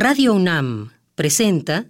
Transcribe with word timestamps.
Radio 0.00 0.32
UNAM 0.32 0.92
presenta 1.16 1.86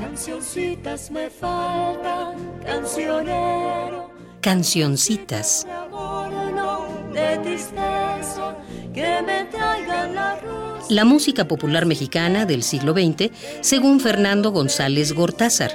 Cancioncitas 0.00 1.12
me 1.12 1.30
faltan, 1.30 2.34
cancionero. 2.66 4.10
Cancioncitas. 4.40 5.64
De 5.64 5.70
amor, 5.70 6.32
no 6.52 6.88
de 7.12 7.38
tristeza, 7.38 8.56
que 8.92 9.22
me 9.24 9.44
traigan 9.44 10.12
la 10.16 10.40
rosa. 10.40 10.86
La 10.88 11.04
música 11.04 11.46
popular 11.46 11.86
mexicana 11.86 12.46
del 12.46 12.64
siglo 12.64 12.94
XX, 12.94 13.30
según 13.60 14.00
Fernando 14.00 14.50
González 14.50 15.12
Gortázar. 15.12 15.70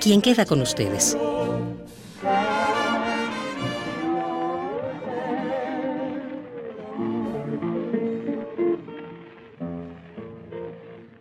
¿Quién 0.00 0.22
queda 0.22 0.46
con 0.46 0.62
ustedes? 0.62 1.18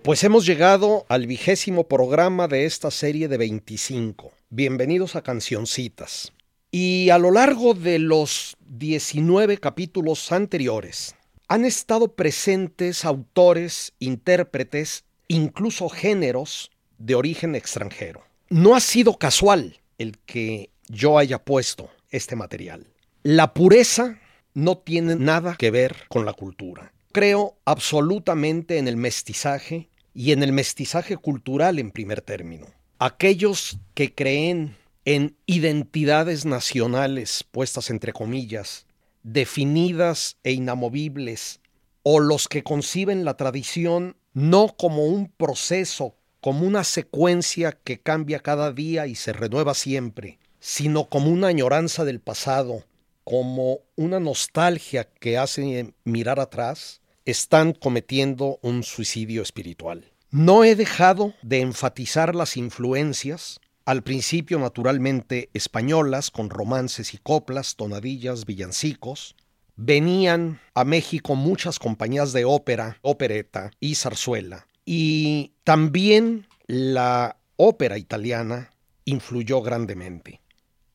Pues 0.04 0.22
hemos 0.26 0.46
llegado 0.46 1.06
al 1.08 1.28
vigésimo 1.28 1.88
programa 1.88 2.50
de 2.50 2.66
esta 2.66 2.91
serie 2.91 3.30
de 3.30 3.38
25. 3.38 4.34
Bienvenidos 4.50 5.16
a 5.16 5.22
Cancioncitas. 5.22 6.34
Y 6.72 7.10
a 7.10 7.18
lo 7.18 7.32
largo 7.32 7.73
de 7.73 8.00
los 8.00 8.58
19 8.68 9.60
capítulos 9.60 10.30
anteriores 10.34 11.16
han 11.48 11.63
estado 11.63 12.16
presentes 12.16 13.05
autores, 13.05 13.94
intérpretes, 14.00 15.05
incluso 15.30 15.88
géneros 15.88 16.70
de 16.98 17.16
origen 17.16 17.55
extranjero. 17.55 18.26
No 18.49 18.76
ha 18.76 18.82
sido 18.82 19.18
casual 19.18 19.80
el 19.98 20.18
que 20.26 20.70
yo 20.90 21.18
haya 21.18 21.46
puesto 21.46 21.90
este 22.10 22.35
material. 22.35 22.88
La 23.24 23.54
pureza 23.54 24.20
no 24.54 24.77
tiene 24.80 25.16
nada 25.16 25.55
que 25.58 25.72
ver 25.72 25.96
con 26.10 26.26
la 26.26 26.34
cultura. 26.34 26.91
Creo 27.13 27.55
absolutamente 27.63 28.80
en 28.80 28.90
el 28.90 28.98
mestizaje 28.98 29.88
y 30.13 30.31
en 30.31 30.44
el 30.44 30.52
mestizaje 30.52 31.17
cultural 31.17 31.80
en 31.80 31.91
primer 31.91 32.21
término. 32.21 32.67
Aquellos 32.99 33.77
que 33.93 34.13
creen 34.13 34.76
en 35.05 35.35
identidades 35.46 36.46
nacionales 36.46 37.43
puestas 37.51 37.90
entre 37.90 38.13
comillas, 38.13 38.85
definidas 39.23 40.38
e 40.43 40.51
inamovibles, 40.51 41.60
o 42.04 42.20
los 42.20 42.48
que 42.48 42.63
conciben 42.63 43.26
la 43.26 43.35
tradición 43.35 44.18
no 44.34 44.76
como 44.77 45.05
un 45.05 45.29
proceso, 45.29 46.16
como 46.41 46.68
una 46.68 46.84
secuencia 46.84 47.71
que 47.71 47.99
cambia 47.99 48.40
cada 48.40 48.71
día 48.71 49.07
y 49.07 49.16
se 49.16 49.32
renueva 49.32 49.73
siempre, 49.73 50.40
sino 50.60 51.07
como 51.07 51.29
una 51.29 51.48
añoranza 51.48 52.04
del 52.04 52.20
pasado, 52.20 52.84
como 53.23 53.79
una 53.95 54.20
nostalgia 54.20 55.05
que 55.05 55.38
hace 55.38 55.93
mirar 56.04 56.40
atrás, 56.40 57.01
están 57.26 57.74
cometiendo 57.74 58.60
un 58.62 58.84
suicidio 58.84 59.41
espiritual. 59.41 60.12
No 60.29 60.63
he 60.63 60.76
dejado 60.76 61.34
de 61.41 61.62
enfatizar 61.62 62.35
las 62.35 62.57
influencias, 62.57 63.60
al 63.85 64.02
principio 64.02 64.59
naturalmente 64.59 65.50
españolas, 65.53 66.31
con 66.31 66.50
romances 66.50 67.13
y 67.13 67.18
coplas, 67.18 67.75
tonadillas, 67.75 68.46
villancicos. 68.46 69.35
Venían 69.75 70.59
a 70.74 70.84
México 70.85 71.35
muchas 71.35 71.79
compañías 71.79 72.34
de 72.34 72.46
ópera, 72.46 72.97
opereta 73.01 73.72
y 73.79 73.96
zarzuela. 73.96 74.68
Y 74.85 75.53
también 75.63 76.47
la 76.68 77.38
ópera 77.56 77.97
italiana 77.97 78.72
influyó 79.06 79.62
grandemente. 79.62 80.41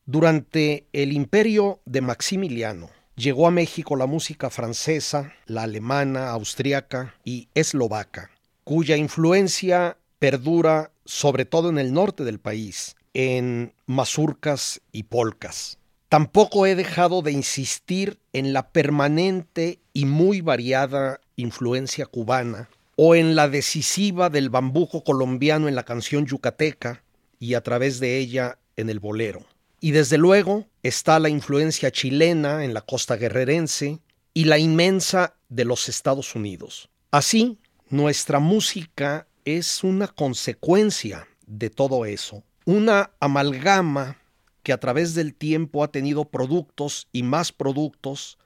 Durante 0.05 0.87
el 0.91 1.13
imperio 1.13 1.81
de 1.85 2.01
Maximiliano, 2.01 2.89
llegó 3.19 3.47
a 3.47 3.51
México 3.51 3.95
la 3.95 4.05
música 4.05 4.49
francesa, 4.49 5.33
la 5.45 5.63
alemana, 5.63 6.29
austriaca 6.29 7.15
y 7.25 7.49
eslovaca, 7.53 8.31
cuya 8.63 8.95
influencia 8.95 9.97
perdura 10.19 10.91
sobre 11.05 11.45
todo 11.45 11.69
en 11.69 11.79
el 11.79 11.93
norte 11.93 12.23
del 12.23 12.39
país, 12.39 12.95
en 13.13 13.73
mazurcas 13.85 14.81
y 14.91 15.03
polcas. 15.03 15.77
Tampoco 16.07 16.65
he 16.65 16.75
dejado 16.75 17.21
de 17.21 17.31
insistir 17.31 18.19
en 18.33 18.53
la 18.53 18.69
permanente 18.69 19.79
y 19.93 20.05
muy 20.05 20.41
variada 20.41 21.19
influencia 21.35 22.05
cubana 22.05 22.69
o 22.95 23.15
en 23.15 23.35
la 23.35 23.47
decisiva 23.47 24.29
del 24.29 24.49
bambuco 24.49 25.03
colombiano 25.03 25.67
en 25.67 25.75
la 25.75 25.83
canción 25.83 26.25
yucateca 26.25 27.03
y 27.37 27.53
a 27.53 27.61
través 27.61 27.99
de 27.99 28.17
ella 28.17 28.57
en 28.75 28.89
el 28.89 28.99
bolero. 28.99 29.45
Y 29.79 29.91
desde 29.91 30.17
luego 30.17 30.67
está 30.83 31.19
la 31.19 31.29
influencia 31.29 31.91
chilena 31.91 32.65
en 32.65 32.73
la 32.73 32.81
costa 32.81 33.15
guerrerense 33.15 33.99
y 34.33 34.45
la 34.45 34.57
inmensa 34.57 35.35
de 35.47 35.65
los 35.65 35.89
Estados 35.89 36.35
Unidos. 36.35 36.89
Así, 37.11 37.59
nuestra 37.89 38.39
música 38.39 39.27
es 39.45 39.83
una 39.83 40.07
consecuencia 40.07 41.27
de 41.47 41.69
todo 41.69 42.05
eso, 42.05 42.43
una 42.65 43.11
amalgama 43.19 44.17
que 44.63 44.73
a 44.73 44.79
través 44.79 45.15
del 45.15 45.33
tiempo 45.33 45.83
ha 45.83 45.91
tenido 45.91 46.25
productos 46.25 47.07
y 47.11 47.23
más 47.23 47.51
productos 47.51 48.37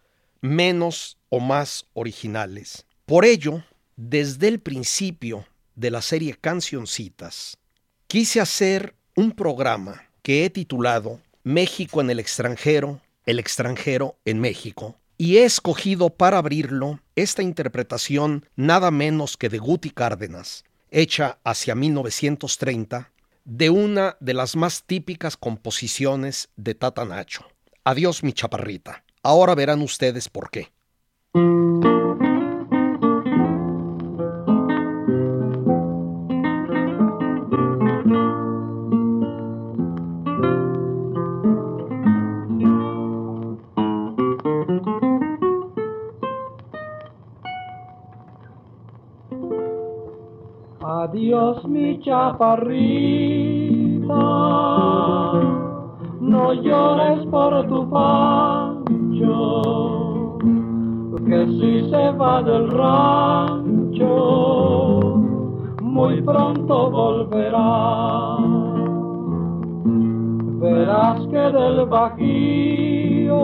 menos 0.42 1.18
o 1.30 1.40
más 1.40 1.86
originales. 1.94 2.86
Por 3.06 3.26
ello, 3.26 3.64
desde 3.96 4.48
el 4.48 4.60
principio 4.60 5.46
de 5.76 5.92
la 5.92 6.02
serie 6.02 6.36
Cancioncitas, 6.40 7.58
quise 8.08 8.40
hacer 8.40 8.96
un 9.16 9.32
programa 9.32 10.10
que 10.24 10.46
he 10.46 10.50
titulado 10.50 11.20
México 11.44 12.02
en 12.02 12.10
el 12.10 12.20
extranjero, 12.20 13.02
el 13.26 13.38
extranjero 13.38 14.16
en 14.26 14.40
México, 14.40 14.96
y 15.18 15.38
he 15.38 15.44
escogido 15.44 16.10
para 16.10 16.38
abrirlo 16.38 17.00
esta 17.16 17.44
interpretación 17.44 18.46
nada 18.56 18.90
menos 18.90 19.38
que 19.38 19.50
de 19.50 19.60
Guti 19.60 19.92
Cárdenas, 19.92 20.64
hecha 20.90 21.38
hacia 21.44 21.76
1930, 21.76 23.12
de 23.46 23.70
una 23.70 24.16
de 24.22 24.34
las 24.34 24.56
más 24.56 24.84
típicas 24.84 25.36
composiciones 25.36 26.50
de 26.56 26.74
Tata 26.74 27.04
Nacho. 27.04 27.46
Adiós 27.84 28.24
mi 28.24 28.32
chaparrita. 28.32 29.04
Ahora 29.22 29.56
verán 29.56 29.82
ustedes 29.82 30.30
por 30.30 30.50
qué. 30.50 30.72
Chaparrita, 52.04 52.84
no 56.20 56.54
llores 56.54 57.26
por 57.28 57.66
tu 57.68 57.90
pancho, 57.90 59.62
que 61.26 61.46
si 61.48 61.90
se 61.90 62.12
va 62.12 62.44
del 62.44 62.70
rancho, 62.72 64.06
muy 65.82 66.22
pronto 66.22 66.92
volverá. 66.92 68.38
Verás 70.60 71.26
que 71.28 71.38
del 71.38 71.86
bajío 71.88 73.44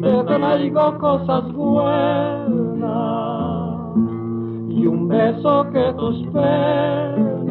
te 0.00 0.24
traigo 0.24 0.98
cosas 0.98 1.52
buenas 1.52 3.35
beso 5.16 5.66
que 5.72 5.92
tus 5.94 6.16
penas 6.28 7.46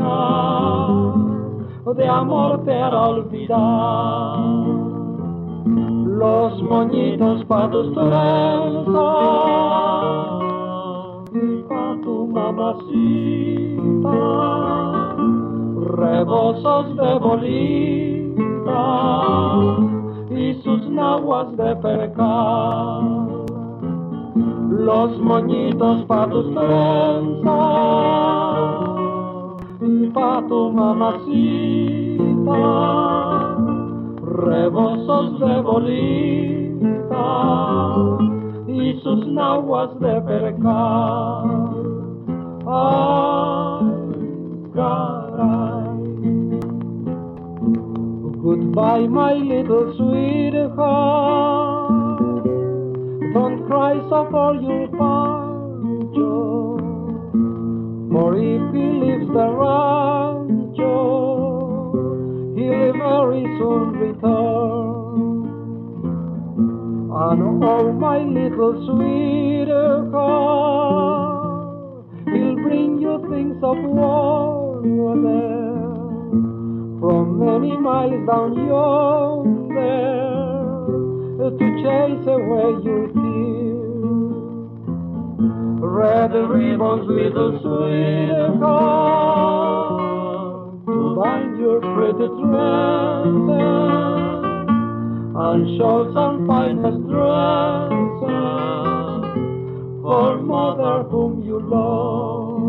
de 1.96 2.08
amor 2.08 2.64
te 2.66 2.74
hará 2.74 3.08
olvidar. 3.10 4.40
Los 6.22 6.62
moñitos 6.64 7.46
pa' 7.46 7.70
tus 7.72 7.94
trenzas 7.94 8.96
y 11.34 11.64
pa' 11.70 11.96
tu 12.04 12.28
mamacita, 12.28 14.18
rebosos 16.02 16.96
de 16.98 17.20
bolita 17.26 18.84
y 20.30 20.54
sus 20.64 20.90
naguas 20.90 21.56
de 21.58 21.76
percal 21.78 23.35
los 24.70 25.20
moñitos 25.20 26.06
pa' 26.06 26.28
tus 26.30 26.54
trenzas 26.54 27.46
y 29.82 30.08
pa' 30.08 30.42
tu 30.48 30.72
mamacita, 30.72 32.18
rebosos 34.22 35.40
de 35.40 35.62
bolita 35.62 37.26
y 38.68 39.00
sus 39.02 39.28
naguas 39.28 40.00
de 40.00 40.22
percal. 40.22 41.50
Ay, 42.68 43.86
caray. 44.74 45.86
Goodbye, 48.42 49.08
my 49.08 49.34
little 49.34 49.94
sweetheart. 49.98 51.65
Don't 53.36 53.68
cry 53.68 54.00
so 54.08 54.20
for 54.32 54.56
your 54.56 54.88
pancho. 54.96 56.80
if 58.34 58.74
he 58.74 58.86
leaves 59.04 59.28
the 59.28 59.48
rancho, 59.60 60.86
he'll 62.56 62.94
very 62.94 63.44
soon 63.58 63.88
return. 64.00 65.52
And 67.12 67.42
oh, 67.66 67.92
my 67.92 68.20
little 68.20 68.74
sweetheart, 68.88 69.76
he'll 72.32 72.56
bring 72.64 72.92
you 73.02 73.20
things 73.30 73.62
of 73.62 73.76
there 75.26 75.76
from 77.02 77.26
many 77.44 77.76
miles 77.76 78.26
down 78.26 78.56
yonder 78.66 80.06
to 81.60 81.66
chase 81.84 82.28
away 82.28 82.80
your. 82.82 83.25
Red 85.78 86.32
ribbons, 86.34 87.06
little 87.06 87.60
sweetheart, 87.62 88.62
to 90.86 91.16
bind 91.16 91.58
your 91.60 91.82
pretty 91.82 92.28
dresses 92.28 93.50
and 95.36 95.78
show 95.78 96.14
some 96.14 96.48
finest 96.48 97.06
dresses 97.10 97.92
for 100.02 100.38
mother 100.42 101.04
whom 101.10 101.44
you 101.44 101.60
love. 101.60 102.62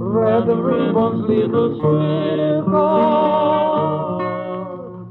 Red 0.00 0.46
ribbons, 0.46 1.28
little 1.28 1.80
sweetheart, 1.80 2.64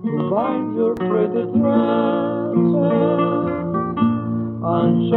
to 0.05 0.29
bind 0.31 0.75
your 0.77 0.95
pretty 0.95 1.43
dresses 1.51 3.52
and. 4.73 5.13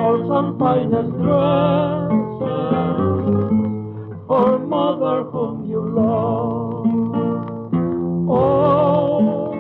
Oh. 8.28 9.52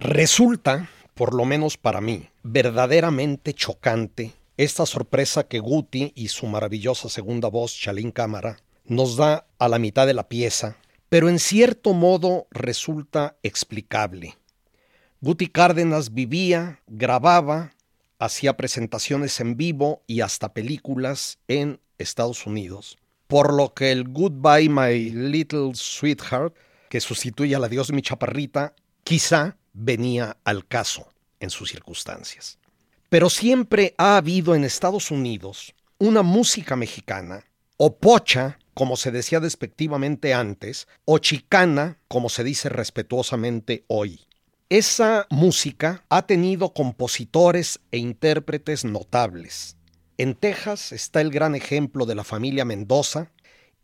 Resulta, 0.00 0.88
por 1.14 1.34
lo 1.34 1.44
menos 1.44 1.76
para 1.76 2.00
mí, 2.00 2.28
verdaderamente 2.42 3.52
chocante 3.54 4.32
esta 4.56 4.86
sorpresa 4.86 5.48
que 5.48 5.58
Guti 5.58 6.12
y 6.14 6.28
su 6.28 6.46
maravillosa 6.46 7.08
segunda 7.08 7.48
voz, 7.48 7.74
Chalín 7.74 8.12
Cámara, 8.12 8.58
nos 8.84 9.16
da 9.16 9.46
a 9.58 9.68
la 9.68 9.78
mitad 9.78 10.06
de 10.06 10.14
la 10.14 10.28
pieza, 10.28 10.76
pero 11.14 11.28
en 11.28 11.38
cierto 11.38 11.92
modo 11.92 12.48
resulta 12.50 13.36
explicable. 13.44 14.36
Guti 15.20 15.46
Cárdenas 15.46 16.12
vivía, 16.12 16.82
grababa, 16.88 17.76
hacía 18.18 18.56
presentaciones 18.56 19.38
en 19.38 19.56
vivo 19.56 20.02
y 20.08 20.22
hasta 20.22 20.52
películas 20.52 21.38
en 21.46 21.78
Estados 21.98 22.46
Unidos, 22.46 22.98
por 23.28 23.54
lo 23.54 23.74
que 23.74 23.92
el 23.92 24.08
Goodbye 24.08 24.68
My 24.68 25.10
Little 25.10 25.70
Sweetheart, 25.74 26.56
que 26.88 27.00
sustituye 27.00 27.54
al 27.54 27.62
Adiós 27.62 27.92
mi 27.92 28.02
chaparrita, 28.02 28.74
quizá 29.04 29.56
venía 29.72 30.36
al 30.42 30.66
caso 30.66 31.06
en 31.38 31.50
sus 31.50 31.70
circunstancias. 31.70 32.58
Pero 33.08 33.30
siempre 33.30 33.94
ha 33.98 34.16
habido 34.16 34.56
en 34.56 34.64
Estados 34.64 35.12
Unidos 35.12 35.76
una 35.98 36.22
música 36.22 36.74
mexicana, 36.74 37.44
o 37.76 37.98
pocha, 37.98 38.58
como 38.74 38.96
se 38.96 39.10
decía 39.10 39.40
despectivamente 39.40 40.34
antes, 40.34 40.88
o 41.04 41.18
chicana, 41.18 41.98
como 42.08 42.28
se 42.28 42.44
dice 42.44 42.68
respetuosamente 42.68 43.84
hoy. 43.88 44.20
Esa 44.68 45.26
música 45.30 46.04
ha 46.08 46.26
tenido 46.26 46.74
compositores 46.74 47.80
e 47.92 47.98
intérpretes 47.98 48.84
notables. 48.84 49.76
En 50.18 50.34
Texas 50.34 50.92
está 50.92 51.20
el 51.20 51.30
gran 51.30 51.54
ejemplo 51.54 52.06
de 52.06 52.14
la 52.14 52.24
familia 52.24 52.64
Mendoza, 52.64 53.30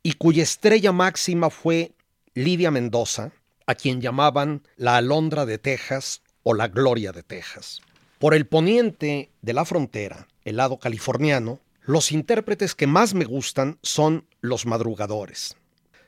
y 0.02 0.14
cuya 0.14 0.42
estrella 0.42 0.93
máxima 0.93 1.50
fue 1.50 1.93
Lidia 2.34 2.70
Mendoza, 2.70 3.32
a 3.66 3.75
quien 3.75 4.00
llamaban 4.00 4.62
la 4.76 4.96
Alondra 4.96 5.46
de 5.46 5.58
Texas 5.58 6.22
o 6.43 6.54
la 6.54 6.69
Gloria 6.69 7.12
de 7.12 7.22
Texas. 7.22 7.81
Por 8.19 8.34
el 8.34 8.46
poniente 8.46 9.31
de 9.43 9.52
la 9.52 9.64
frontera, 9.64 10.26
el 10.44 10.56
lado 10.56 10.78
californiano, 10.78 11.60
los 11.82 12.12
intérpretes 12.12 12.75
que 12.75 12.87
más 12.87 13.15
me 13.15 13.25
gustan 13.25 13.79
son 13.82 14.27
los 14.41 14.67
madrugadores. 14.67 15.56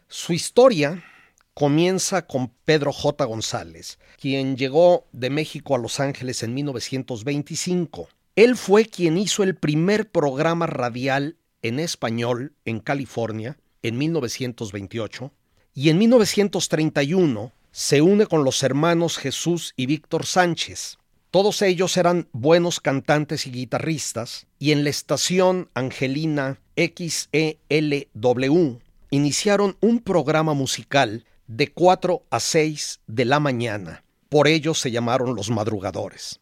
Su 0.08 0.32
historia 0.32 1.02
comienza 1.54 2.26
con 2.26 2.52
Pedro 2.64 2.92
J. 2.92 3.24
González, 3.24 3.98
quien 4.18 4.56
llegó 4.56 5.06
de 5.12 5.30
México 5.30 5.74
a 5.74 5.78
Los 5.78 6.00
Ángeles 6.00 6.42
en 6.42 6.54
1925. 6.54 8.08
Él 8.36 8.56
fue 8.56 8.86
quien 8.86 9.18
hizo 9.18 9.42
el 9.42 9.54
primer 9.54 10.10
programa 10.10 10.66
radial 10.66 11.36
en 11.62 11.78
español 11.78 12.54
en 12.64 12.80
California 12.80 13.58
en 13.82 13.98
1928 13.98 15.32
y 15.74 15.90
en 15.90 15.98
1931 15.98 17.52
se 17.70 18.02
une 18.02 18.26
con 18.26 18.44
los 18.44 18.62
hermanos 18.62 19.16
Jesús 19.18 19.72
y 19.76 19.86
Víctor 19.86 20.26
Sánchez. 20.26 20.98
Todos 21.32 21.62
ellos 21.62 21.96
eran 21.96 22.28
buenos 22.32 22.78
cantantes 22.78 23.46
y 23.46 23.52
guitarristas 23.52 24.46
y 24.58 24.72
en 24.72 24.84
la 24.84 24.90
estación 24.90 25.70
Angelina 25.72 26.60
XELW 26.76 28.80
iniciaron 29.08 29.78
un 29.80 30.00
programa 30.00 30.52
musical 30.52 31.24
de 31.46 31.72
4 31.72 32.22
a 32.28 32.38
6 32.38 33.00
de 33.06 33.24
la 33.24 33.40
mañana. 33.40 34.04
Por 34.28 34.46
ello 34.46 34.74
se 34.74 34.90
llamaron 34.90 35.34
los 35.34 35.48
madrugadores. 35.48 36.38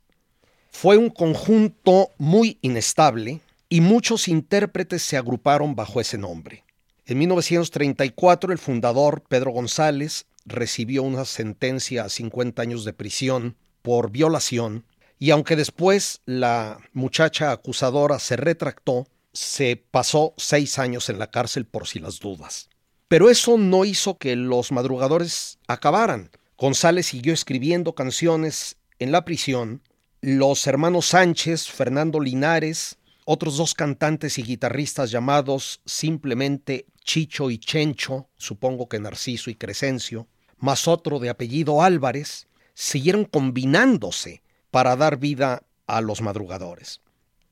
Fue 0.72 0.96
un 0.96 1.10
conjunto 1.10 2.10
muy 2.18 2.58
inestable 2.60 3.38
y 3.68 3.82
muchos 3.82 4.26
intérpretes 4.26 5.02
se 5.02 5.16
agruparon 5.16 5.76
bajo 5.76 6.00
ese 6.00 6.18
nombre. 6.18 6.64
En 7.06 7.16
1934 7.18 8.52
el 8.52 8.58
fundador 8.58 9.22
Pedro 9.28 9.52
González 9.52 10.26
recibió 10.46 11.04
una 11.04 11.26
sentencia 11.26 12.02
a 12.02 12.08
50 12.08 12.60
años 12.60 12.84
de 12.84 12.92
prisión 12.92 13.54
por 13.82 14.10
violación 14.10 14.84
y 15.22 15.30
aunque 15.30 15.54
después 15.54 16.22
la 16.24 16.78
muchacha 16.94 17.52
acusadora 17.52 18.18
se 18.18 18.36
retractó, 18.36 19.06
se 19.34 19.76
pasó 19.76 20.32
seis 20.38 20.78
años 20.78 21.10
en 21.10 21.18
la 21.18 21.30
cárcel 21.30 21.66
por 21.66 21.86
si 21.86 21.98
las 21.98 22.20
dudas. 22.20 22.70
Pero 23.06 23.28
eso 23.28 23.58
no 23.58 23.84
hizo 23.84 24.16
que 24.16 24.34
los 24.34 24.72
madrugadores 24.72 25.58
acabaran. 25.68 26.30
González 26.56 27.06
siguió 27.06 27.34
escribiendo 27.34 27.94
canciones 27.94 28.76
en 28.98 29.12
la 29.12 29.26
prisión. 29.26 29.82
Los 30.22 30.66
hermanos 30.66 31.06
Sánchez, 31.06 31.68
Fernando 31.68 32.18
Linares, 32.18 32.96
otros 33.26 33.58
dos 33.58 33.74
cantantes 33.74 34.38
y 34.38 34.42
guitarristas 34.42 35.10
llamados 35.10 35.82
simplemente 35.84 36.86
Chicho 37.04 37.50
y 37.50 37.58
Chencho, 37.58 38.28
supongo 38.36 38.88
que 38.88 38.98
Narciso 38.98 39.50
y 39.50 39.54
Crescencio, 39.54 40.28
más 40.56 40.88
otro 40.88 41.18
de 41.18 41.28
apellido 41.28 41.82
Álvarez, 41.82 42.46
siguieron 42.80 43.26
combinándose 43.26 44.42
para 44.70 44.96
dar 44.96 45.18
vida 45.18 45.64
a 45.86 46.00
los 46.00 46.22
madrugadores. 46.22 47.02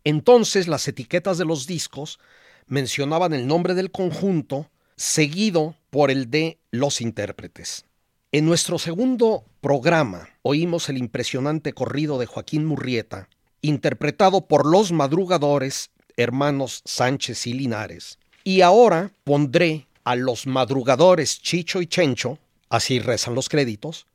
Entonces 0.02 0.68
las 0.68 0.88
etiquetas 0.88 1.36
de 1.36 1.44
los 1.44 1.66
discos 1.66 2.18
mencionaban 2.66 3.34
el 3.34 3.46
nombre 3.46 3.74
del 3.74 3.90
conjunto 3.90 4.70
seguido 4.96 5.74
por 5.90 6.10
el 6.10 6.30
de 6.30 6.56
los 6.70 7.02
intérpretes. 7.02 7.84
En 8.32 8.46
nuestro 8.46 8.78
segundo 8.78 9.44
programa 9.60 10.30
oímos 10.40 10.88
el 10.88 10.96
impresionante 10.96 11.74
corrido 11.74 12.18
de 12.18 12.24
Joaquín 12.24 12.64
Murrieta, 12.64 13.28
interpretado 13.60 14.46
por 14.46 14.64
los 14.64 14.92
madrugadores 14.92 15.90
hermanos 16.16 16.80
Sánchez 16.86 17.46
y 17.46 17.52
Linares. 17.52 18.18
Y 18.44 18.62
ahora 18.62 19.12
pondré 19.24 19.88
a 20.04 20.16
los 20.16 20.46
madrugadores 20.46 21.42
Chicho 21.42 21.82
y 21.82 21.86
Chencho, 21.86 22.38
así 22.70 22.98
rezan 22.98 23.34
los 23.34 23.50
créditos, 23.50 24.06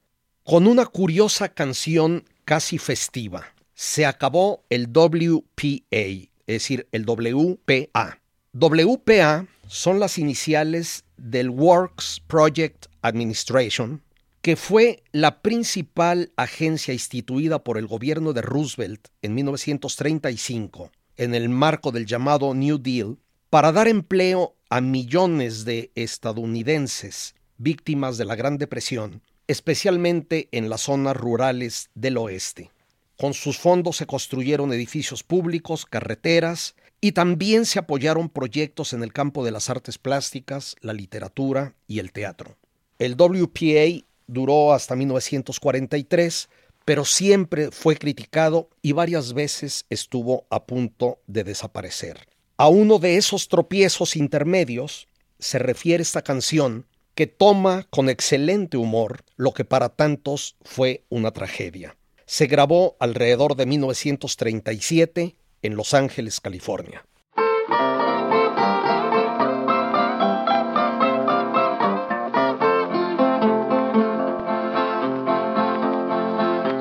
con 0.44 0.68
una 0.68 0.86
curiosa 0.86 1.50
canción 1.50 2.26
casi 2.46 2.78
festiva. 2.78 3.46
Se 3.74 4.06
acabó 4.06 4.64
el 4.70 4.88
WPA, 4.88 5.82
es 5.92 6.30
decir, 6.46 6.88
el 6.92 7.06
WPA. 7.06 8.20
WPA 8.54 9.48
son 9.68 10.00
las 10.00 10.18
iniciales 10.18 11.06
del 11.18 11.50
Works 11.50 12.22
Project 12.28 12.88
Administration, 13.02 14.04
que 14.42 14.56
fue 14.56 15.04
la 15.14 15.42
principal 15.42 16.32
agencia 16.36 16.94
instituida 16.94 17.64
por 17.64 17.78
el 17.78 17.88
gobierno 17.88 18.34
de 18.34 18.42
Roosevelt 18.42 19.08
en 19.22 19.36
1935 19.36 20.92
en 21.16 21.36
el 21.36 21.48
marco 21.50 21.92
del 21.92 22.06
llamado 22.06 22.54
New 22.54 22.78
Deal 22.78 23.18
para 23.50 23.72
dar 23.72 23.88
empleo 23.88 24.56
a 24.70 24.82
millones 24.82 25.64
de 25.64 25.92
estadounidenses 25.96 27.36
víctimas 27.58 28.18
de 28.18 28.26
la 28.26 28.36
Gran 28.36 28.58
Depresión, 28.58 29.22
especialmente 29.48 30.48
en 30.52 30.70
las 30.70 30.82
zonas 30.82 31.16
rurales 31.16 31.90
del 31.96 32.18
oeste. 32.18 32.72
Con 33.18 33.34
sus 33.34 33.58
fondos 33.58 33.98
se 33.98 34.06
construyeron 34.06 34.74
edificios 34.74 35.24
públicos, 35.24 35.86
carreteras 35.86 36.76
y 37.00 37.12
también 37.12 37.66
se 37.66 37.80
apoyaron 37.80 38.30
proyectos 38.30 38.94
en 38.94 39.04
el 39.04 39.14
campo 39.14 39.44
de 39.44 39.52
las 39.52 39.70
artes 39.70 39.98
plásticas, 39.98 40.76
la 40.82 40.94
literatura 40.94 41.76
y 41.88 42.00
el 42.00 42.12
teatro. 42.12 42.58
El 42.98 43.16
WPA 43.16 44.06
duró 44.28 44.74
hasta 44.74 44.96
1943, 44.96 46.50
pero 46.86 47.06
siempre 47.06 47.72
fue 47.72 47.98
criticado 47.98 48.70
y 48.82 48.94
varias 48.94 49.34
veces 49.34 49.86
estuvo 49.90 50.46
a 50.50 50.66
punto 50.66 51.20
de 51.28 51.44
desaparecer. 51.44 52.28
A 52.58 52.68
uno 52.68 53.00
de 53.00 53.18
esos 53.18 53.48
tropiezos 53.48 54.16
intermedios 54.16 55.08
se 55.40 55.60
refiere 55.60 56.02
esta 56.02 56.22
canción 56.22 56.86
que 57.16 57.28
toma 57.28 57.86
con 57.90 58.10
excelente 58.10 58.78
humor 58.78 59.24
lo 59.36 59.54
que 59.54 59.66
para 59.66 59.90
tantos 59.90 60.56
fue 60.64 61.04
una 61.10 61.32
tragedia. 61.32 61.96
Se 62.26 62.48
grabó 62.48 62.96
alrededor 63.00 63.56
de 63.56 63.66
1937 63.66 65.36
en 65.62 65.76
Los 65.76 65.94
Ángeles, 65.94 66.40
California. 66.42 67.06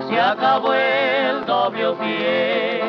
Se 0.09 0.21
acabó 0.21 0.73
el 0.73 1.45
doble 1.45 1.95
pie. 2.01 2.81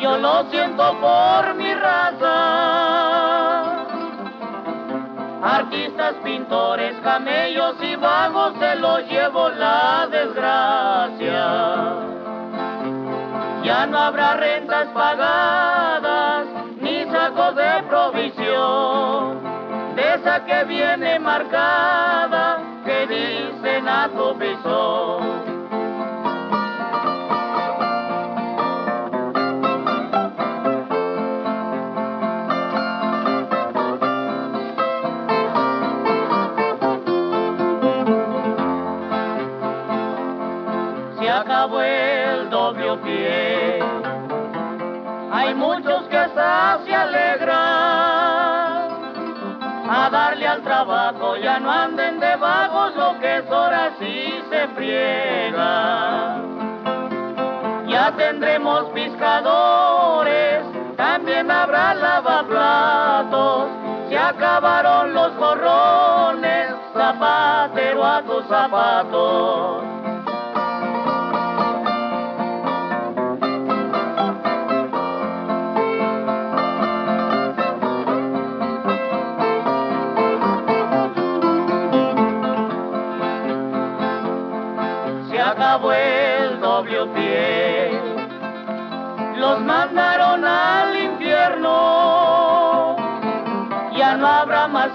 Yo 0.00 0.18
lo 0.18 0.50
siento 0.50 1.00
por 1.00 1.54
mi 1.54 1.65
Artistas, 5.66 6.14
pintores, 6.22 6.94
camellos 7.02 7.74
y 7.82 7.96
vagos 7.96 8.52
se 8.60 8.76
los 8.76 9.00
llevó 9.08 9.48
la 9.48 10.06
desgracia. 10.08 11.46
Ya 13.64 13.84
no 13.86 13.98
habrá 13.98 14.34
rentas 14.34 14.86
pagadas 14.94 16.46
ni 16.80 17.04
sacos 17.10 17.56
de 17.56 17.82
provisión. 17.88 19.40
De 19.96 20.14
esa 20.14 20.44
que 20.44 20.62
viene 20.66 21.18
marcada 21.18 22.60
que 22.84 23.06
dicen 23.08 23.88
a 23.88 24.08
tu 24.08 24.34
se 46.84 46.94
alegran 46.94 47.56
a 49.88 50.10
darle 50.10 50.46
al 50.46 50.62
trabajo, 50.62 51.36
ya 51.36 51.58
no 51.60 51.70
anden 51.70 52.18
de 52.18 52.36
vagos, 52.36 52.94
lo 52.96 53.18
que 53.20 53.38
es 53.38 53.50
hora 53.50 53.92
sí 53.98 54.42
se 54.50 54.68
friega. 54.68 56.36
Ya 57.86 58.12
tendremos 58.16 58.86
pescadores, 58.86 60.64
también 60.96 61.50
habrá 61.50 61.94
lavaplatos, 61.94 63.68
se 64.08 64.18
acabaron 64.18 65.14
los 65.14 65.36
gorrones, 65.36 66.74
zapatero 66.92 68.04
a 68.04 68.22
tus 68.22 68.44
zapatos. 68.46 70.05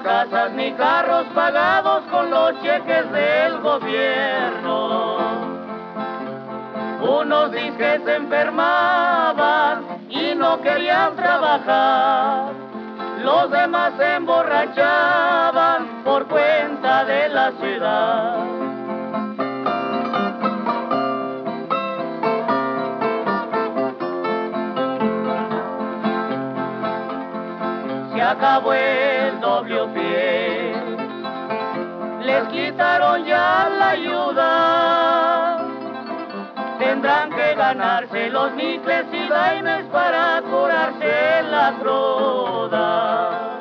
Casas 0.04 0.52
ni 0.54 0.72
carros 0.74 1.26
pagados 1.34 2.04
con 2.12 2.30
los 2.30 2.62
cheques 2.62 3.12
del 3.12 3.60
gobierno. 3.62 5.18
Unos 7.02 7.52
disques 7.52 8.02
se 8.06 8.16
enfermaban 8.16 9.84
y 10.10 10.36
no 10.36 10.62
querían 10.62 11.16
trabajar. 11.16 12.52
Los 13.24 13.52
demás 13.52 13.94
se 13.98 14.16
emborrachaban 14.16 16.04
por 16.04 16.28
cuenta 16.28 17.06
de 17.06 17.30
la 17.30 17.52
ciudad. 17.52 18.62
acabó 28.32 28.74
el 28.74 29.11
pie. 29.66 30.74
Les 32.26 32.48
quitaron 32.50 33.26
ya 33.26 33.70
la 33.70 33.90
ayuda. 33.92 35.68
Tendrán 36.80 37.30
que 37.30 37.56
ganarse 37.56 38.30
los 38.30 38.54
nicles 38.56 39.06
y 39.14 39.28
daimes 39.28 39.86
para 39.88 40.42
curarse 40.42 41.44
la 41.50 41.78
cruda. 41.80 43.52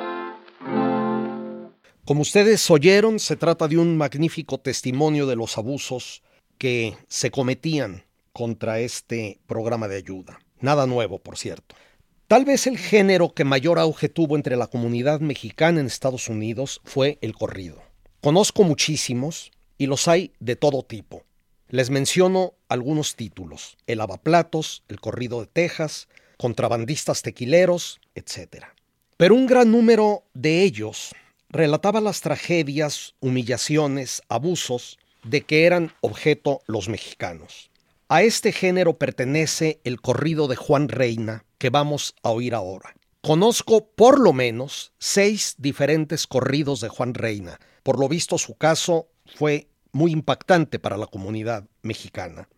Como 2.05 2.21
ustedes 2.21 2.69
oyeron, 2.69 3.19
se 3.19 3.35
trata 3.35 3.67
de 3.67 3.77
un 3.77 3.95
magnífico 3.95 4.57
testimonio 4.57 5.27
de 5.27 5.35
los 5.35 5.57
abusos 5.57 6.23
que 6.57 6.97
se 7.07 7.31
cometían 7.31 8.03
contra 8.33 8.79
este 8.79 9.39
programa 9.47 9.87
de 9.87 9.97
ayuda. 9.97 10.39
Nada 10.59 10.87
nuevo, 10.87 11.19
por 11.19 11.37
cierto. 11.37 11.75
Tal 12.31 12.45
vez 12.45 12.65
el 12.65 12.77
género 12.77 13.33
que 13.33 13.43
mayor 13.43 13.77
auge 13.77 14.07
tuvo 14.07 14.37
entre 14.37 14.55
la 14.55 14.67
comunidad 14.67 15.19
mexicana 15.19 15.81
en 15.81 15.87
Estados 15.87 16.29
Unidos 16.29 16.79
fue 16.85 17.17
el 17.19 17.33
corrido. 17.33 17.83
Conozco 18.21 18.63
muchísimos 18.63 19.51
y 19.77 19.87
los 19.87 20.07
hay 20.07 20.31
de 20.39 20.55
todo 20.55 20.81
tipo. 20.81 21.23
Les 21.67 21.89
menciono 21.89 22.53
algunos 22.69 23.17
títulos: 23.17 23.75
El 23.85 23.97
Lavaplatos, 23.97 24.81
El 24.87 25.01
Corrido 25.01 25.41
de 25.41 25.47
Texas, 25.47 26.07
Contrabandistas 26.37 27.21
Tequileros, 27.21 27.99
etc. 28.15 28.63
Pero 29.17 29.35
un 29.35 29.45
gran 29.45 29.69
número 29.69 30.23
de 30.33 30.63
ellos 30.63 31.13
relataba 31.49 31.99
las 31.99 32.21
tragedias, 32.21 33.13
humillaciones, 33.19 34.21
abusos 34.29 34.99
de 35.25 35.41
que 35.41 35.65
eran 35.65 35.91
objeto 35.99 36.61
los 36.65 36.87
mexicanos. 36.87 37.70
A 38.13 38.23
este 38.23 38.51
género 38.51 38.97
pertenece 38.97 39.79
el 39.85 40.01
corrido 40.01 40.49
de 40.49 40.57
Juan 40.57 40.89
Reina, 40.89 41.45
que 41.57 41.69
vamos 41.69 42.13
a 42.23 42.31
oír 42.31 42.53
ahora. 42.53 42.93
Conozco 43.21 43.87
por 43.95 44.19
lo 44.19 44.33
menos 44.33 44.91
seis 44.99 45.55
diferentes 45.59 46.27
corridos 46.27 46.81
de 46.81 46.89
Juan 46.89 47.13
Reina. 47.13 47.57
Por 47.83 47.97
lo 47.97 48.09
visto 48.09 48.37
su 48.37 48.55
caso 48.55 49.07
fue 49.37 49.69
muy 49.93 50.11
impactante 50.11 50.77
para 50.77 50.97
la 50.97 51.07
comunidad 51.07 51.69
mexicana. 51.83 52.49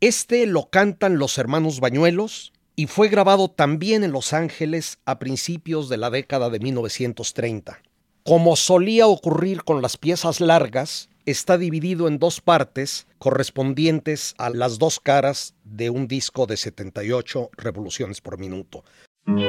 Este 0.00 0.44
lo 0.44 0.70
cantan 0.70 1.18
los 1.18 1.38
hermanos 1.38 1.78
Bañuelos 1.78 2.52
y 2.74 2.88
fue 2.88 3.08
grabado 3.08 3.48
también 3.48 4.02
en 4.02 4.10
Los 4.10 4.32
Ángeles 4.32 4.98
a 5.04 5.20
principios 5.20 5.88
de 5.88 5.98
la 5.98 6.10
década 6.10 6.50
de 6.50 6.58
1930. 6.58 7.80
Como 8.24 8.56
solía 8.56 9.06
ocurrir 9.06 9.62
con 9.62 9.82
las 9.82 9.98
piezas 9.98 10.40
largas, 10.40 11.10
está 11.26 11.58
dividido 11.58 12.06
en 12.06 12.18
dos 12.18 12.40
partes 12.40 13.08
correspondientes 13.18 14.34
a 14.38 14.48
las 14.48 14.78
dos 14.78 15.00
caras 15.00 15.54
de 15.64 15.90
un 15.90 16.06
disco 16.06 16.46
de 16.46 16.56
78 16.56 17.50
revoluciones 17.56 18.20
por 18.20 18.38
minuto. 18.38 18.84
Voy 19.26 19.44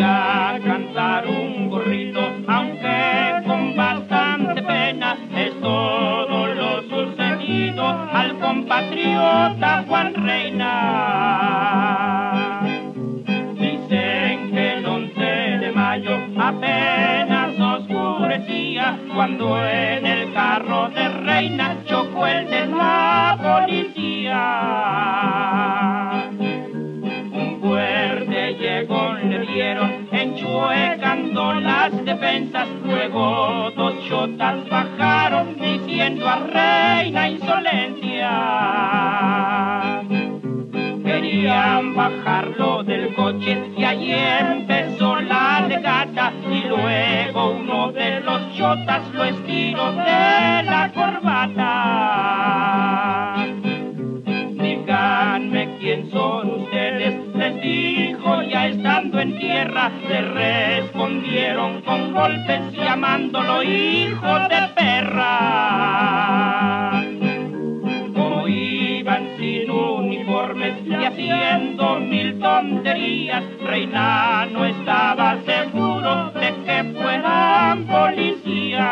a 0.00 0.58
cantar 0.64 1.26
un 1.26 1.68
gorrito, 1.68 2.20
aunque 2.48 3.42
con 3.46 3.76
bastante 3.76 4.62
pena 4.62 5.18
es 5.36 5.60
todo 5.60 6.46
lo 6.46 6.82
sucedido 6.84 7.86
al 7.86 8.40
compatriota 8.40 9.84
Juan 9.86 10.14
Reina. 10.14 11.13
Cuando 19.24 19.56
en 19.66 20.04
el 20.04 20.34
carro 20.34 20.90
de 20.90 21.08
reina 21.08 21.78
chocó 21.86 22.26
el 22.26 22.44
de 22.50 22.66
la 22.66 23.38
policía. 23.42 24.36
Un 27.32 27.58
fuerte 27.62 28.54
llegó, 28.56 29.14
le 29.14 29.46
dieron 29.46 30.08
enchuecando 30.12 31.54
las 31.54 32.04
defensas, 32.04 32.68
luego 32.84 33.70
dos 33.74 33.94
chotas 34.06 34.68
bajaron 34.68 35.56
diciendo 35.58 36.28
a 36.28 36.40
reina 36.40 37.30
insolencia 37.30 38.30
querían 41.14 41.94
bajarlo 41.94 42.82
del 42.82 43.14
coche 43.14 43.70
y 43.76 43.84
allí 43.84 44.12
empezó 44.12 45.20
la 45.20 45.64
legata 45.68 46.32
y 46.50 46.64
luego 46.66 47.52
uno 47.52 47.92
de 47.92 48.18
los 48.20 48.52
chotas 48.56 49.02
lo 49.12 49.22
estiró 49.24 49.92
de 49.92 50.62
la 50.64 50.90
corbata. 50.92 51.62
Díganme 54.60 55.76
quién 55.78 56.10
son 56.10 56.62
ustedes, 56.62 57.14
les 57.36 57.62
dijo 57.62 58.42
ya 58.42 58.66
estando 58.66 59.20
en 59.20 59.38
tierra, 59.38 59.92
le 60.08 60.20
respondieron 60.20 61.80
con 61.82 62.12
golpes 62.12 62.72
llamándolo 62.72 63.62
hijo 63.62 64.38
de 64.48 64.68
perra. 64.74 66.73
Haciendo 71.14 72.00
mil 72.00 72.38
tonterías, 72.40 73.44
Reina 73.62 74.46
no 74.50 74.64
estaba 74.64 75.36
seguro 75.44 76.32
de 76.32 76.52
que 76.64 76.82
fueran 77.00 77.84
policías. 77.84 78.84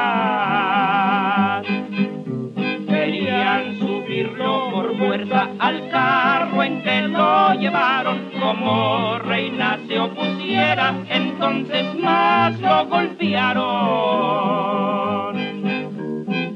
Querían 2.87 3.77
subirlo 3.79 4.71
por 4.71 4.97
fuerza 4.97 5.49
al 5.59 5.89
carro 5.91 6.63
en 6.63 6.83
que 6.83 7.03
lo 7.09 7.55
llevaron, 7.55 8.31
como 8.41 9.19
Reina 9.19 9.81
se 9.89 9.99
opusiera, 9.99 10.95
entonces 11.09 11.93
más 11.99 12.61
lo 12.61 12.87
golpearon. 12.87 14.13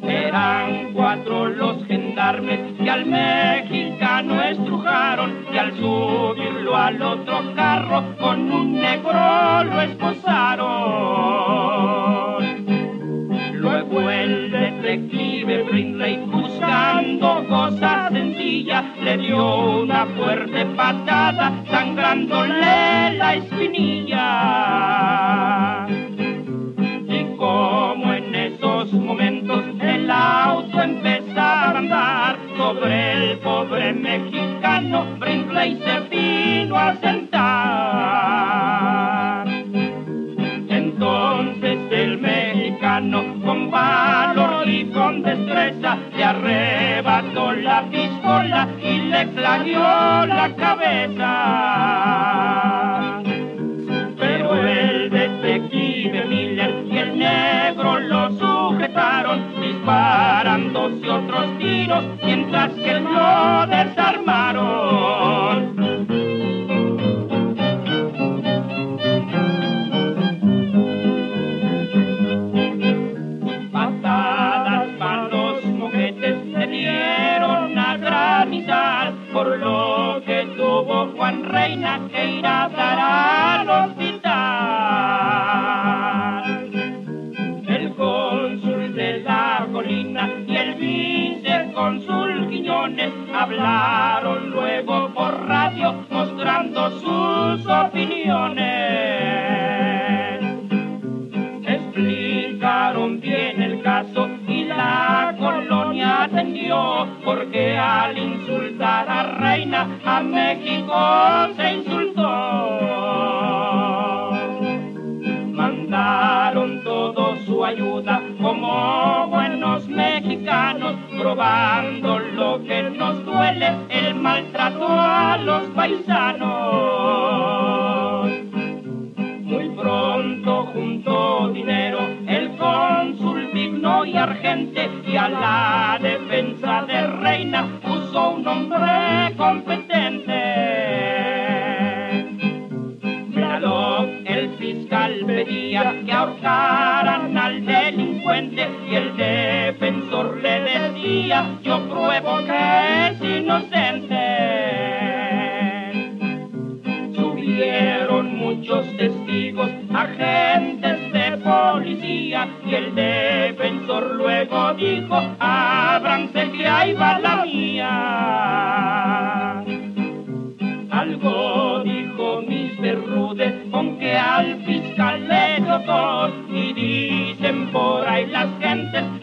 Eran 0.09 0.93
cuatro 0.93 1.49
los 1.49 1.85
gendarmes 1.87 2.61
que 2.79 2.89
al 2.91 3.05
mexicano 4.23 4.43
estrujaron 4.43 5.47
y 5.53 5.59
al 5.59 5.77
subirlo 5.77 6.75
al 6.75 7.03
otro 7.03 7.55
carro 7.55 8.17
con 8.19 8.51
un 8.51 8.73
negro 8.81 9.65
lo 9.65 9.83
esposaron. 9.83 10.67
Luego 13.53 14.11
el 14.11 14.51
detective 14.51 15.65
Brindley 15.65 16.17
buscando 16.27 17.47
cosa 17.49 18.09
sencilla 18.11 18.85
le 19.03 19.19
dio 19.19 19.83
una 19.83 20.07
fuerte 20.07 20.65
patada 20.77 21.63
sangrándole 21.69 23.13
la 23.19 23.35
espinilla. 23.35 24.27
Sobre 32.67 33.31
el 33.31 33.39
pobre 33.39 33.93
mexicano, 33.93 35.07
Brindley 35.21 35.81
se 35.85 36.01
vino 36.11 36.77
a 36.77 36.97
sentar. 36.97 37.47
Entonces 40.69 41.79
el 41.93 42.19
mexicano 42.19 43.23
con 43.45 43.71
valor 43.71 44.69
y 44.69 44.87
con 44.87 45.23
destreza 45.23 45.97
le 46.17 46.25
arrebató 46.25 47.53
la 47.53 47.85
pistola 47.89 48.69
y 48.83 48.99
le 49.13 49.29
clareó 49.29 50.27
la 50.27 50.53
cabeza. 50.57 51.33
Pero 54.19 54.67
el 54.67 55.11
detective 55.11 56.25
Miller 56.25 56.85
y 56.91 56.99
el 56.99 57.17
negro 57.17 58.01
lo 58.01 58.31
sujetaron 58.33 59.55
disparándose 60.87 61.11
otros 61.11 61.59
tiros 61.59 62.05
mientras 62.23 62.71
que 62.73 63.00
lo 63.00 63.66
desarmaron. 63.66 65.86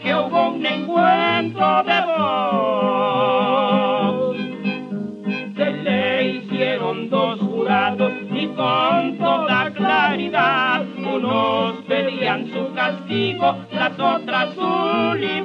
Que 0.02 0.14
hubo 0.14 0.50
un 0.50 0.64
encuentro 0.64 1.82
de 1.84 2.00
voz. 2.06 3.34
Se 5.56 5.70
le 5.70 6.24
hicieron 6.30 7.08
dos 7.10 7.40
jurados 7.40 8.12
y 8.32 8.46
con 8.48 9.18
toda 9.18 9.70
claridad 9.72 10.84
unos 10.96 11.76
pedían 11.88 12.46
su 12.52 12.72
castigo, 12.74 13.56
las 13.72 13.98
otras 13.98 14.54
su 14.54 15.14
libertad. 15.14 15.43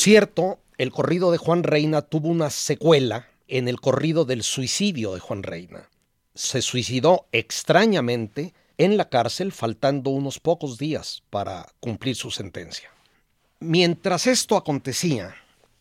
Cierto, 0.00 0.60
el 0.78 0.92
corrido 0.92 1.30
de 1.30 1.38
Juan 1.38 1.62
Reina 1.62 2.02
tuvo 2.02 2.28
una 2.28 2.50
secuela 2.50 3.28
en 3.48 3.68
el 3.68 3.80
corrido 3.80 4.24
del 4.24 4.42
suicidio 4.42 5.12
de 5.14 5.20
Juan 5.20 5.42
Reina. 5.42 5.90
Se 6.34 6.62
suicidó 6.62 7.26
extrañamente 7.32 8.54
en 8.78 8.96
la 8.96 9.08
cárcel 9.08 9.52
faltando 9.52 10.10
unos 10.10 10.38
pocos 10.38 10.78
días 10.78 11.22
para 11.28 11.66
cumplir 11.80 12.16
su 12.16 12.30
sentencia. 12.30 12.90
Mientras 13.58 14.26
esto 14.26 14.56
acontecía, 14.56 15.34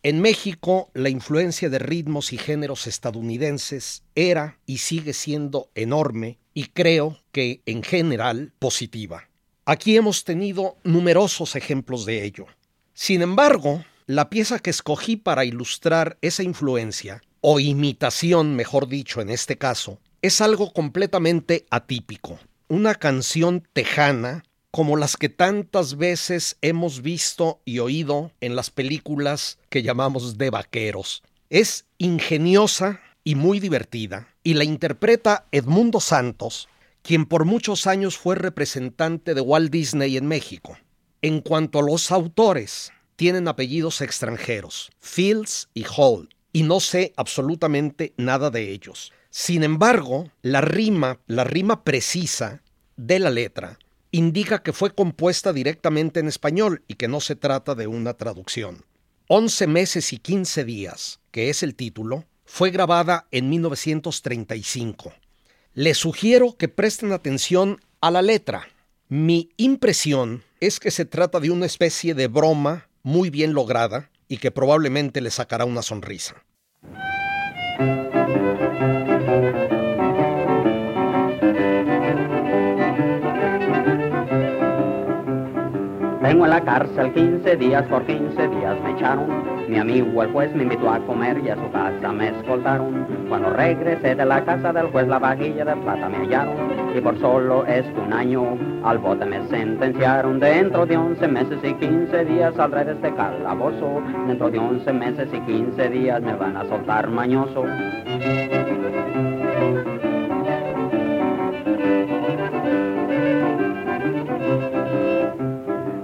en 0.03 0.19
México 0.19 0.89
la 0.93 1.09
influencia 1.09 1.69
de 1.69 1.79
ritmos 1.79 2.33
y 2.33 2.37
géneros 2.37 2.87
estadounidenses 2.87 4.03
era 4.15 4.59
y 4.65 4.79
sigue 4.79 5.13
siendo 5.13 5.69
enorme 5.75 6.39
y 6.53 6.65
creo 6.65 7.19
que 7.31 7.61
en 7.65 7.83
general 7.83 8.51
positiva. 8.59 9.29
Aquí 9.65 9.95
hemos 9.95 10.25
tenido 10.25 10.75
numerosos 10.83 11.55
ejemplos 11.55 12.05
de 12.05 12.25
ello. 12.25 12.47
Sin 12.93 13.21
embargo, 13.21 13.81
la 14.09 14.31
pieza 14.31 14.57
que 14.57 14.71
escogí 14.71 15.17
para 15.17 15.45
ilustrar 15.45 16.17
esa 16.23 16.41
influencia, 16.41 17.21
o 17.41 17.59
imitación 17.59 18.55
mejor 18.55 18.87
dicho 18.87 19.21
en 19.21 19.29
este 19.29 19.59
caso, 19.59 19.99
es 20.23 20.41
algo 20.41 20.73
completamente 20.73 21.67
atípico. 21.69 22.39
Una 22.69 22.95
canción 22.95 23.67
tejana 23.71 24.43
como 24.71 24.97
las 24.97 25.15
que 25.15 25.29
tantas 25.29 25.95
veces 25.95 26.57
hemos 26.63 27.03
visto 27.03 27.61
y 27.65 27.77
oído 27.77 28.31
en 28.41 28.55
las 28.55 28.71
películas 28.71 29.59
que 29.69 29.83
llamamos 29.83 30.39
de 30.39 30.49
vaqueros. 30.49 31.21
Es 31.51 31.85
ingeniosa 31.99 33.01
y 33.23 33.35
muy 33.35 33.59
divertida, 33.59 34.27
y 34.41 34.55
la 34.55 34.63
interpreta 34.63 35.45
Edmundo 35.51 35.99
Santos, 35.99 36.67
quien 37.03 37.27
por 37.27 37.45
muchos 37.45 37.85
años 37.85 38.17
fue 38.17 38.33
representante 38.33 39.35
de 39.35 39.41
Walt 39.41 39.71
Disney 39.71 40.17
en 40.17 40.25
México. 40.25 40.79
En 41.21 41.41
cuanto 41.41 41.77
a 41.77 41.83
los 41.83 42.11
autores, 42.11 42.91
tienen 43.19 43.49
apellidos 43.49 43.99
extranjeros, 43.99 44.93
Fields 45.01 45.67
y 45.73 45.83
Hall, 45.83 46.29
y 46.53 46.63
no 46.63 46.79
sé 46.79 47.11
absolutamente 47.17 48.13
nada 48.15 48.49
de 48.49 48.71
ellos. 48.71 49.11
Sin 49.29 49.63
embargo, 49.63 50.31
la 50.41 50.61
rima, 50.61 51.19
la 51.27 51.43
rima 51.43 51.83
precisa 51.83 52.63
de 52.95 53.19
la 53.19 53.29
letra, 53.29 53.77
indica 54.11 54.63
que 54.63 54.71
fue 54.71 54.95
compuesta 54.95 55.51
directamente 55.51 56.21
en 56.21 56.29
español 56.29 56.85
y 56.87 56.93
que 56.93 57.09
no 57.09 57.19
se 57.19 57.35
trata 57.35 57.75
de 57.75 57.87
una 57.87 58.13
traducción. 58.13 58.85
Once 59.27 59.67
meses 59.67 60.13
y 60.13 60.19
quince 60.19 60.63
días, 60.63 61.19
que 61.31 61.49
es 61.49 61.61
el 61.61 61.75
título, 61.75 62.23
fue 62.45 62.71
grabada 62.71 63.27
en 63.31 63.49
1935. 63.49 65.11
Les 65.73 65.97
sugiero 65.97 66.55
que 66.55 66.69
presten 66.69 67.11
atención 67.11 67.81
a 67.99 68.11
la 68.11 68.21
letra. 68.21 68.69
Mi 69.09 69.49
impresión 69.57 70.45
es 70.61 70.79
que 70.79 70.89
se 70.89 71.03
trata 71.03 71.41
de 71.41 71.51
una 71.51 71.65
especie 71.65 72.13
de 72.13 72.27
broma 72.27 72.88
muy 73.03 73.29
bien 73.29 73.53
lograda 73.53 74.09
y 74.27 74.37
que 74.37 74.51
probablemente 74.51 75.21
le 75.21 75.31
sacará 75.31 75.65
una 75.65 75.81
sonrisa. 75.81 76.35
Tengo 86.29 86.45
en 86.45 86.51
la 86.51 86.61
cárcel 86.61 87.11
15 87.11 87.55
días, 87.55 87.83
por 87.87 88.05
15 88.05 88.49
días 88.49 88.77
me 88.83 88.91
echaron. 88.91 89.25
Mi 89.67 89.79
amigo 89.79 90.21
el 90.21 90.31
juez 90.31 90.53
me 90.53 90.61
invitó 90.61 90.87
a 90.87 90.99
comer 90.99 91.41
y 91.43 91.49
a 91.49 91.55
su 91.55 91.71
casa 91.71 92.13
me 92.13 92.27
escoltaron. 92.27 93.07
Cuando 93.27 93.49
regresé 93.49 94.13
de 94.13 94.25
la 94.25 94.45
casa 94.45 94.71
del 94.71 94.91
juez 94.91 95.07
la 95.07 95.17
vajilla 95.17 95.65
de 95.65 95.75
plata 95.77 96.07
me 96.07 96.17
hallaron. 96.17 96.55
Y 96.95 97.01
por 97.01 97.17
solo 97.17 97.65
este 97.65 97.99
un 97.99 98.13
año 98.13 98.59
al 98.83 98.99
bote 98.99 99.25
me 99.25 99.43
sentenciaron. 99.47 100.39
Dentro 100.39 100.85
de 100.85 100.97
11 100.97 101.27
meses 101.29 101.57
y 101.63 101.73
15 101.73 102.25
días 102.25 102.53
saldré 102.53 102.85
de 102.85 102.91
este 102.91 103.11
calabozo. 103.15 103.99
Dentro 104.27 104.51
de 104.51 104.59
11 104.59 104.93
meses 104.93 105.29
y 105.33 105.39
15 105.39 105.89
días 105.89 106.21
me 106.21 106.35
van 106.35 106.57
a 106.57 106.65
soltar 106.65 107.09
mañoso. 107.09 107.65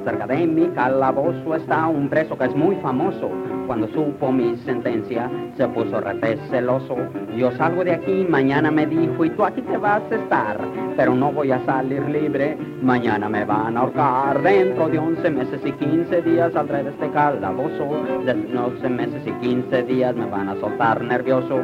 Cerca 0.06 0.28
de 0.28 0.46
mi 0.46 0.68
calabozo 0.68 1.56
está 1.56 1.88
un 1.88 2.08
preso 2.10 2.38
que 2.38 2.46
es 2.46 2.56
muy 2.56 2.76
famoso. 2.76 3.28
Cuando 3.66 3.88
supo 3.88 4.32
mi 4.32 4.56
sentencia, 4.58 5.32
se 5.58 5.68
puso 5.70 6.00
rete 6.00 6.38
celoso. 6.52 6.96
Yo 7.36 7.52
salgo 7.54 7.84
de 7.84 7.94
aquí, 7.94 8.24
mañana 8.30 8.70
me 8.70 8.86
dijo, 8.86 9.26
y 9.26 9.32
tú 9.32 9.44
aquí 9.44 9.64
te 9.64 9.78
vas 9.78 10.04
a 10.12 10.16
estar. 10.16 10.60
Pero 10.96 11.16
no 11.16 11.32
voy 11.32 11.52
a 11.52 11.66
salir 11.66 12.04
libre, 12.04 12.56
mañana 12.84 13.28
me 13.28 13.46
van 13.46 13.78
a 13.78 13.80
ahorcar. 13.80 14.44
Dentro 14.44 14.90
de 14.90 15.00
11 15.00 15.28
meses 15.32 15.62
y 15.66 15.72
15 15.72 16.22
días 16.22 16.54
saldré 16.54 16.84
de 16.84 16.92
este 16.92 17.10
calabozo. 17.10 18.04
Dentro 18.24 18.62
de 18.62 18.68
11 18.76 18.90
meses 18.90 19.24
y 19.26 19.32
15 19.32 19.84
días 19.86 20.16
me 20.16 20.28
van 20.28 20.50
a 20.50 20.56
soltar 20.60 21.04
nervioso. 21.04 21.64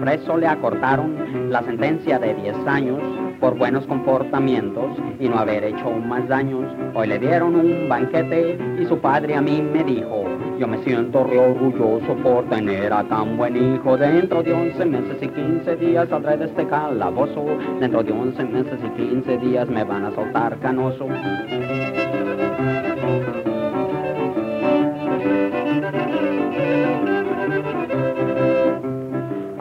Preso 0.00 0.36
le 0.36 0.46
acortaron 0.46 1.50
la 1.50 1.62
sentencia 1.62 2.18
de 2.18 2.34
10 2.34 2.66
años 2.66 3.00
por 3.40 3.56
buenos 3.56 3.86
comportamientos 3.86 4.96
y 5.20 5.28
no 5.28 5.38
haber 5.38 5.64
hecho 5.64 5.90
más 5.90 6.26
daños. 6.28 6.64
Hoy 6.94 7.08
le 7.08 7.18
dieron 7.18 7.54
un 7.54 7.88
banquete 7.88 8.58
y 8.80 8.86
su 8.86 8.98
padre 8.98 9.36
a 9.36 9.40
mí 9.40 9.62
me 9.62 9.84
dijo, 9.84 10.24
yo 10.58 10.66
me 10.66 10.82
siento 10.84 11.24
re 11.24 11.38
orgulloso 11.38 12.16
por 12.22 12.48
tener 12.48 12.92
a 12.92 13.04
tan 13.04 13.36
buen 13.36 13.56
hijo. 13.56 13.96
Dentro 13.96 14.42
de 14.42 14.52
11 14.52 14.84
meses 14.84 15.16
y 15.20 15.28
15 15.28 15.76
días 15.76 16.08
saldré 16.08 16.36
de 16.36 16.46
este 16.46 16.66
calabozo. 16.66 17.44
Dentro 17.80 18.02
de 18.02 18.12
11 18.12 18.44
meses 18.44 18.78
y 18.84 18.88
15 19.00 19.38
días 19.38 19.68
me 19.68 19.84
van 19.84 20.06
a 20.06 20.14
soltar 20.14 20.58
canoso. 20.58 21.06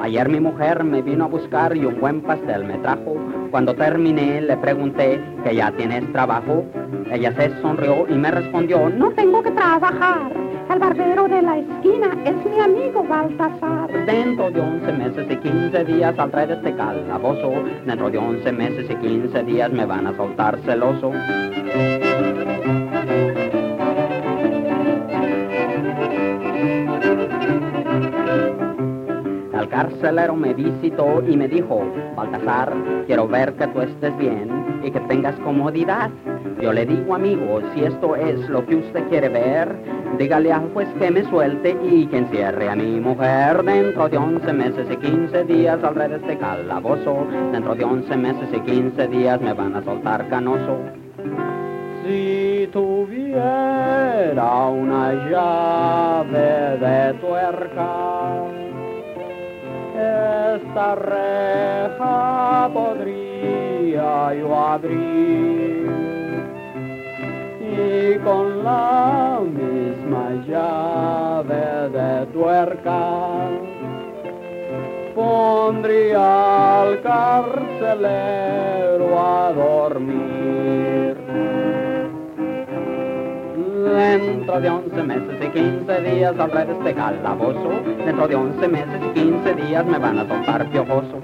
Ayer 0.08 0.30
mi 0.30 0.39
mujer 0.39 0.86
me 0.86 1.02
vino 1.02 1.26
a 1.26 1.28
buscar 1.28 1.76
y 1.76 1.84
un 1.84 2.00
buen 2.00 2.22
pastel 2.22 2.63
me 2.63 2.78
trajo. 2.78 3.17
Cuando 3.52 3.76
terminé 3.76 4.39
le 4.39 4.56
pregunté 4.56 5.22
que 5.43 5.54
ya 5.54 5.70
tienes 5.74 6.10
trabajo. 6.13 6.63
Ella 7.12 7.34
se 7.36 7.52
sonrió 7.62 8.08
y 8.08 8.13
me 8.13 8.32
respondió, 8.32 8.89
no 8.89 9.12
tengo 9.12 9.43
que 9.43 9.52
trabajar. 9.52 10.32
El 10.72 10.80
barbero 10.80 11.28
de 11.28 11.41
la 11.41 11.58
esquina 11.58 12.08
es 12.24 12.36
mi 12.46 12.58
amigo 12.58 13.04
Baltasar. 13.04 14.06
Dentro 14.06 14.50
de 14.50 14.62
11 14.62 14.93
meses 14.93 15.28
y 15.30 15.36
15 15.36 15.84
días 15.84 16.15
saldré 16.15 16.48
de 16.48 16.54
este 16.54 16.74
calabozo. 16.74 17.52
Dentro 17.86 18.10
de 18.10 18.17
11 18.17 18.52
meses 18.54 18.89
y 18.89 18.96
15 18.96 19.43
días 19.43 19.74
me 19.74 19.86
van 19.86 20.08
a 20.08 20.15
soltar 20.15 20.58
celoso. 20.60 21.12
Carcelero 29.77 30.35
me 30.35 30.55
visitó 30.55 31.21
y 31.27 31.37
me 31.37 31.47
dijo, 31.47 31.83
Baltasar, 32.15 32.73
quiero 33.05 33.27
ver 33.27 33.53
que 33.53 33.67
tú 33.67 33.81
estés 33.81 34.17
bien 34.17 34.49
y 34.83 34.89
que 34.89 34.99
tengas 35.01 35.35
comodidad. 35.41 36.09
Yo 36.59 36.73
le 36.73 36.83
digo, 36.83 37.13
amigo, 37.13 37.61
si 37.75 37.83
esto 37.83 38.15
es 38.15 38.49
lo 38.49 38.65
que 38.65 38.77
usted 38.77 39.07
quiere 39.07 39.29
ver, 39.29 39.75
dígale 40.17 40.51
al 40.51 40.73
juez 40.73 40.87
que 40.97 41.11
me 41.11 41.23
suelte 41.25 41.77
y 41.83 42.07
que 42.07 42.17
encierre 42.17 42.67
a 42.69 42.75
mi 42.75 42.99
mujer. 42.99 43.63
Dentro 43.63 44.09
de 44.09 44.17
11 44.17 44.51
meses 44.51 44.87
y 44.89 44.95
15 44.95 45.43
días 45.43 45.79
saldré 45.79 46.07
de 46.07 46.15
este 46.15 46.39
calabozo. 46.39 47.27
Dentro 47.51 47.75
de 47.75 47.83
11 47.83 48.17
meses 48.17 48.49
y 48.51 48.59
15 48.59 49.07
días 49.09 49.39
me 49.39 49.53
van 49.53 49.75
a 49.75 49.83
soltar 49.83 50.27
canoso. 50.27 50.79
Si 52.03 52.67
tuviera 52.73 54.69
una 54.69 55.13
llave 55.29 56.79
de 56.79 57.13
tuerca, 57.19 58.66
esta 60.56 60.95
reja 60.95 62.69
podría 62.73 64.34
yo 64.34 64.56
abrir. 64.56 65.88
Y 67.62 68.17
con 68.19 68.63
la 68.63 69.39
misma 69.43 70.32
llave 70.47 71.89
de 71.89 72.25
tuerca 72.27 73.01
pondría 75.15 76.82
al 76.82 77.01
carcelero 77.01 77.99
De 84.62 84.70
11 84.70 85.04
meses 85.04 85.36
y 85.39 85.52
15 85.52 86.02
días 86.02 86.36
saldré 86.36 86.65
de 86.65 86.74
este 86.74 86.96
calabozo. 86.96 87.70
Dentro 88.04 88.28
de 88.28 88.36
11 88.36 88.67
meses 88.67 89.02
y 89.06 89.20
15 89.20 89.54
días 89.54 89.86
me 89.86 90.00
van 90.00 90.17
a 90.17 90.28
soltar 90.28 90.72
piojoso. 90.72 91.22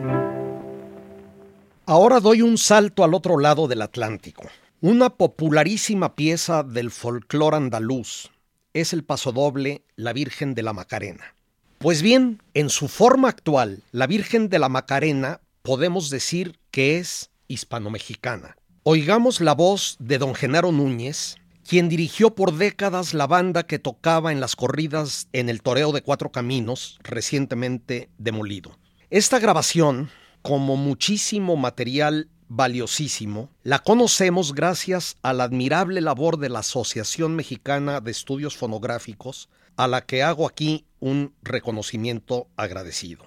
Ahora 1.88 2.20
doy 2.20 2.44
un 2.44 2.60
salto 2.60 3.04
al 3.04 3.16
otro 3.16 3.40
lado 3.40 3.68
del 3.68 3.82
Atlántico. 3.82 4.44
Una 4.82 5.10
popularísima 5.10 6.16
pieza 6.16 6.62
del 6.62 6.92
folclore 6.92 7.58
andaluz 7.58 8.30
es 8.74 8.94
el 8.94 9.04
pasodoble 9.04 9.84
La 9.96 10.14
Virgen 10.14 10.54
de 10.54 10.62
la 10.62 10.74
Macarena. 10.74 11.36
Pues 11.80 12.04
bien, 12.04 12.40
en 12.54 12.70
su 12.70 12.88
forma 12.88 13.30
actual, 13.30 13.82
la 13.92 14.06
Virgen 14.06 14.50
de 14.50 14.60
la 14.60 14.70
Macarena 14.70 15.42
podemos 15.64 16.12
decir 16.12 16.60
que 16.70 17.00
es 17.00 17.32
hispano-mexicana. 17.48 18.58
Oigamos 18.84 19.42
la 19.42 19.56
voz 19.56 19.96
de 20.00 20.20
don 20.20 20.36
Genaro 20.36 20.72
Núñez, 20.72 21.38
quien 21.68 21.90
dirigió 21.90 22.36
por 22.36 22.54
décadas 22.54 23.14
la 23.14 23.28
banda 23.28 23.64
que 23.64 23.80
tocaba 23.80 24.32
en 24.32 24.40
las 24.40 24.56
corridas 24.56 25.28
en 25.34 25.50
el 25.50 25.62
Toreo 25.62 25.92
de 25.92 26.02
Cuatro 26.02 26.32
Caminos, 26.32 27.00
recientemente 27.04 28.10
demolido. 28.18 28.72
Esta 29.10 29.40
grabación, 29.40 30.10
como 30.42 30.76
muchísimo 30.76 31.56
material 31.56 32.28
valiosísimo, 32.50 33.50
la 33.64 33.80
conocemos 33.80 34.54
gracias 34.54 35.18
a 35.22 35.34
la 35.34 35.46
admirable 35.46 36.02
labor 36.02 36.38
de 36.38 36.50
la 36.50 36.60
Asociación 36.60 37.36
Mexicana 37.36 38.02
de 38.02 38.12
Estudios 38.12 38.58
Fonográficos, 38.58 39.50
a 39.76 39.88
la 39.88 40.02
que 40.02 40.22
hago 40.22 40.48
aquí 40.48 40.86
un 41.00 41.34
reconocimiento 41.42 42.48
agradecido. 42.58 43.24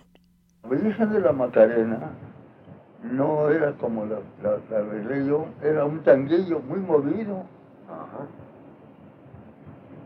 La 0.62 0.76
Virgen 0.76 1.12
de 1.12 1.20
la 1.20 1.32
Macarena 1.32 2.12
no 3.02 3.50
era 3.50 3.72
como 3.76 4.04
la, 4.06 4.20
la, 4.42 4.58
era 5.62 5.84
un 5.84 6.02
tanguillo 6.02 6.60
muy 6.60 6.80
movido. 6.80 7.46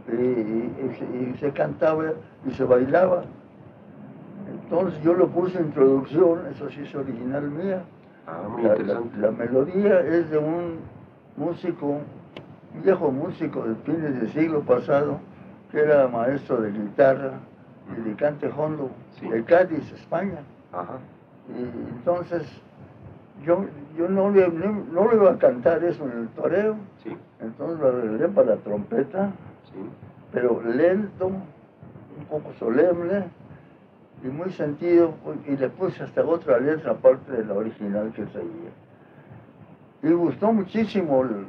Y, 0.08 0.12
y, 0.12 1.30
y, 1.34 1.38
se 1.38 1.50
cantaba 1.52 2.04
y 2.46 2.50
se 2.52 2.64
bailaba. 2.64 3.22
Entonces 4.62 5.00
yo 5.02 5.14
lo 5.14 5.28
puse 5.28 5.58
en 5.58 5.66
introducción, 5.66 6.46
eso 6.50 6.68
sí 6.70 6.80
es 6.82 6.94
original 6.94 7.48
mía. 7.50 7.82
Ah, 8.26 8.48
muy 8.48 8.62
la, 8.62 8.70
interesante. 8.76 9.18
la, 9.18 9.26
la 9.26 9.32
melodía 9.32 10.00
es 10.00 10.30
de 10.30 10.38
un 10.38 10.78
músico, 11.36 11.86
un 12.74 12.82
viejo 12.82 13.10
músico 13.12 13.62
de 13.64 13.74
fines 13.76 14.18
del 14.20 14.32
siglo 14.32 14.60
pasado, 14.62 15.18
que 15.70 15.80
era 15.80 16.08
maestro 16.08 16.60
de 16.60 16.72
guitarra 16.72 17.32
y 17.96 18.08
de 18.08 18.14
cante 18.16 18.48
hondo 18.56 18.90
Sí. 19.18 19.28
de 19.28 19.44
Cádiz, 19.44 19.92
España. 19.92 20.38
Ajá. 20.72 20.98
Y 21.56 21.62
entonces 21.96 22.42
yo, 23.44 23.64
yo 23.96 24.08
no, 24.08 24.30
le, 24.30 24.48
no, 24.48 25.08
le 25.10 25.16
iba 25.16 25.32
a 25.32 25.38
cantar 25.38 25.82
eso 25.84 26.04
en 26.04 26.18
el 26.18 26.28
toreo, 26.28 26.76
Sí, 27.02 27.16
entonces 27.40 27.78
lo 27.80 27.88
arreglé 27.88 28.28
para 28.28 28.54
la 28.54 28.56
trompeta, 28.56 29.30
sí. 29.72 29.78
pero 30.32 30.60
lento, 30.62 31.26
un 31.28 32.24
poco 32.28 32.52
solemne 32.58 33.24
y 34.22 34.28
muy 34.28 34.50
sentido, 34.52 35.14
y 35.46 35.56
le 35.56 35.68
puse 35.70 36.02
hasta 36.02 36.22
otra 36.24 36.58
letra 36.60 36.92
aparte 36.92 37.32
de 37.32 37.44
la 37.44 37.54
original 37.54 38.12
que 38.12 38.24
traía. 38.26 38.70
Y 40.02 40.12
gustó 40.12 40.52
muchísimo, 40.52 41.22
el- 41.22 41.46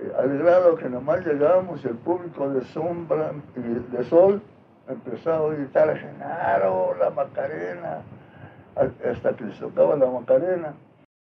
eh, 0.00 0.12
al 0.18 0.38
grado 0.38 0.76
que 0.76 0.88
nomás 0.88 1.24
llegábamos, 1.24 1.84
el 1.84 1.94
público 1.96 2.48
de 2.50 2.62
sombra 2.66 3.32
y 3.56 3.94
de 3.96 4.04
sol 4.04 4.42
empezaba 4.88 5.48
a 5.50 5.54
gritar, 5.54 5.96
Genaro, 5.96 6.94
la 6.98 7.10
Macarena, 7.10 8.02
a- 8.76 9.08
hasta 9.10 9.32
que 9.36 9.44
les 9.44 9.58
tocaba 9.58 9.96
la 9.96 10.06
Macarena. 10.10 10.74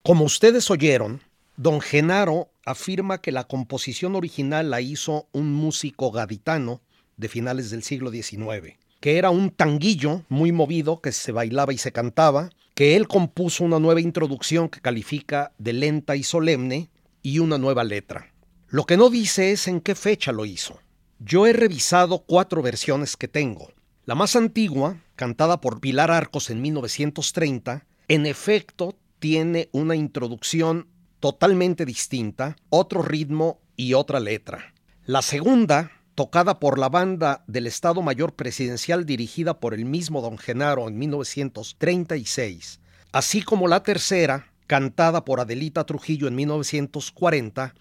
Como 0.06 0.24
ustedes 0.24 0.70
oyeron, 0.70 1.20
don 1.56 1.80
Genaro 1.80 2.48
afirma 2.64 3.20
que 3.20 3.32
la 3.32 3.42
composición 3.42 4.14
original 4.14 4.70
la 4.70 4.80
hizo 4.80 5.26
un 5.32 5.52
músico 5.52 6.12
gaditano 6.12 6.80
de 7.16 7.28
finales 7.28 7.70
del 7.70 7.82
siglo 7.82 8.12
XIX, 8.12 8.76
que 9.00 9.18
era 9.18 9.30
un 9.30 9.50
tanguillo 9.50 10.22
muy 10.28 10.52
movido 10.52 11.00
que 11.00 11.10
se 11.10 11.32
bailaba 11.32 11.72
y 11.72 11.78
se 11.78 11.90
cantaba, 11.90 12.50
que 12.76 12.94
él 12.94 13.08
compuso 13.08 13.64
una 13.64 13.80
nueva 13.80 14.00
introducción 14.00 14.68
que 14.68 14.80
califica 14.80 15.50
de 15.58 15.72
lenta 15.72 16.14
y 16.14 16.22
solemne 16.22 16.88
y 17.20 17.40
una 17.40 17.58
nueva 17.58 17.82
letra. 17.82 18.32
Lo 18.68 18.84
que 18.84 18.96
no 18.96 19.10
dice 19.10 19.50
es 19.50 19.66
en 19.66 19.80
qué 19.80 19.96
fecha 19.96 20.30
lo 20.30 20.46
hizo. 20.46 20.78
Yo 21.18 21.48
he 21.48 21.52
revisado 21.52 22.18
cuatro 22.18 22.62
versiones 22.62 23.16
que 23.16 23.26
tengo. 23.26 23.72
La 24.04 24.14
más 24.14 24.36
antigua, 24.36 25.02
cantada 25.16 25.60
por 25.60 25.80
Pilar 25.80 26.12
Arcos 26.12 26.48
en 26.50 26.62
1930, 26.62 27.84
en 28.06 28.26
efecto 28.26 28.94
tiene 29.18 29.68
una 29.72 29.96
introducción 29.96 30.88
totalmente 31.20 31.85
distinta, 31.85 32.57
otro 32.68 33.02
ritmo 33.02 33.61
y 33.76 33.94
otra 33.94 34.20
letra. 34.20 34.74
La 35.05 35.22
segunda, 35.22 35.92
tocada 36.14 36.59
por 36.59 36.79
la 36.79 36.88
banda 36.88 37.44
del 37.46 37.66
Estado 37.66 38.02
Mayor 38.02 38.35
Presidencial 38.35 39.07
dirigida 39.07 39.61
por 39.61 39.74
el 39.74 39.85
mismo 39.85 40.20
don 40.22 40.38
Genaro 40.38 40.88
en 40.88 40.98
1936, 40.98 42.81
así 43.12 43.42
como 43.42 43.68
la 43.68 43.83
tercera, 43.83 44.52
cantada 44.66 45.24
por 45.24 45.40
Adelita 45.40 45.85
Trujillo 45.85 46.26
en 46.26 46.35
1940, 46.35 47.74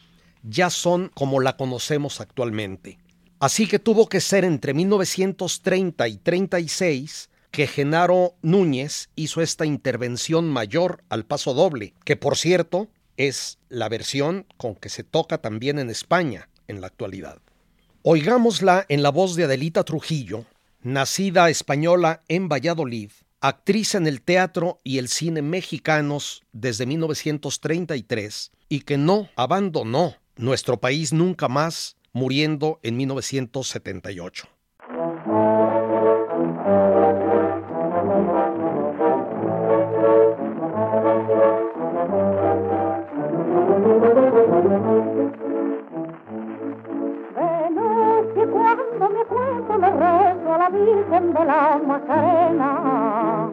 ya 0.43 0.69
son 0.69 1.11
como 1.15 1.39
la 1.39 1.57
conocemos 1.57 2.21
actualmente. 2.21 2.99
Así 3.39 3.67
que 3.67 3.79
tuvo 3.79 4.07
que 4.07 4.21
ser 4.21 4.45
entre 4.45 4.73
1930 4.73 6.07
y 6.07 6.17
36 6.17 7.29
que 7.55 7.67
Genaro 7.67 8.35
Núñez 8.41 9.07
hizo 9.15 9.41
esta 9.41 9.65
intervención 9.65 10.49
mayor 10.49 11.05
al 11.07 11.25
paso 11.25 11.53
doble, 11.53 11.93
que 12.03 12.17
por 12.17 12.35
cierto 12.35 12.89
es 13.15 13.59
la 13.69 13.87
versión 13.87 14.45
con 14.57 14.75
que 14.75 14.89
se 14.89 15.05
toca 15.05 15.37
también 15.37 15.79
en 15.79 15.89
España 15.89 16.49
en 16.67 16.81
la 16.81 16.87
actualidad. 16.87 17.37
Oigámosla 18.01 18.85
en 18.89 19.01
la 19.03 19.09
voz 19.09 19.37
de 19.37 19.45
Adelita 19.45 19.85
Trujillo, 19.85 20.43
nacida 20.81 21.49
española 21.49 22.23
en 22.27 22.49
Valladolid, 22.49 23.11
actriz 23.39 23.95
en 23.95 24.05
el 24.05 24.21
teatro 24.21 24.79
y 24.83 24.97
el 24.97 25.07
cine 25.07 25.41
mexicanos 25.41 26.43
desde 26.51 26.85
1933 26.85 28.51
y 28.67 28.81
que 28.81 28.97
no 28.97 29.29
abandonó 29.37 30.15
nuestro 30.35 30.81
país 30.81 31.13
nunca 31.13 31.47
más, 31.47 31.95
muriendo 32.11 32.81
en 32.83 32.97
1978. 32.97 34.49
Virgen 51.05 51.33
de 51.33 51.45
la 51.45 51.79
Macarena. 51.85 53.51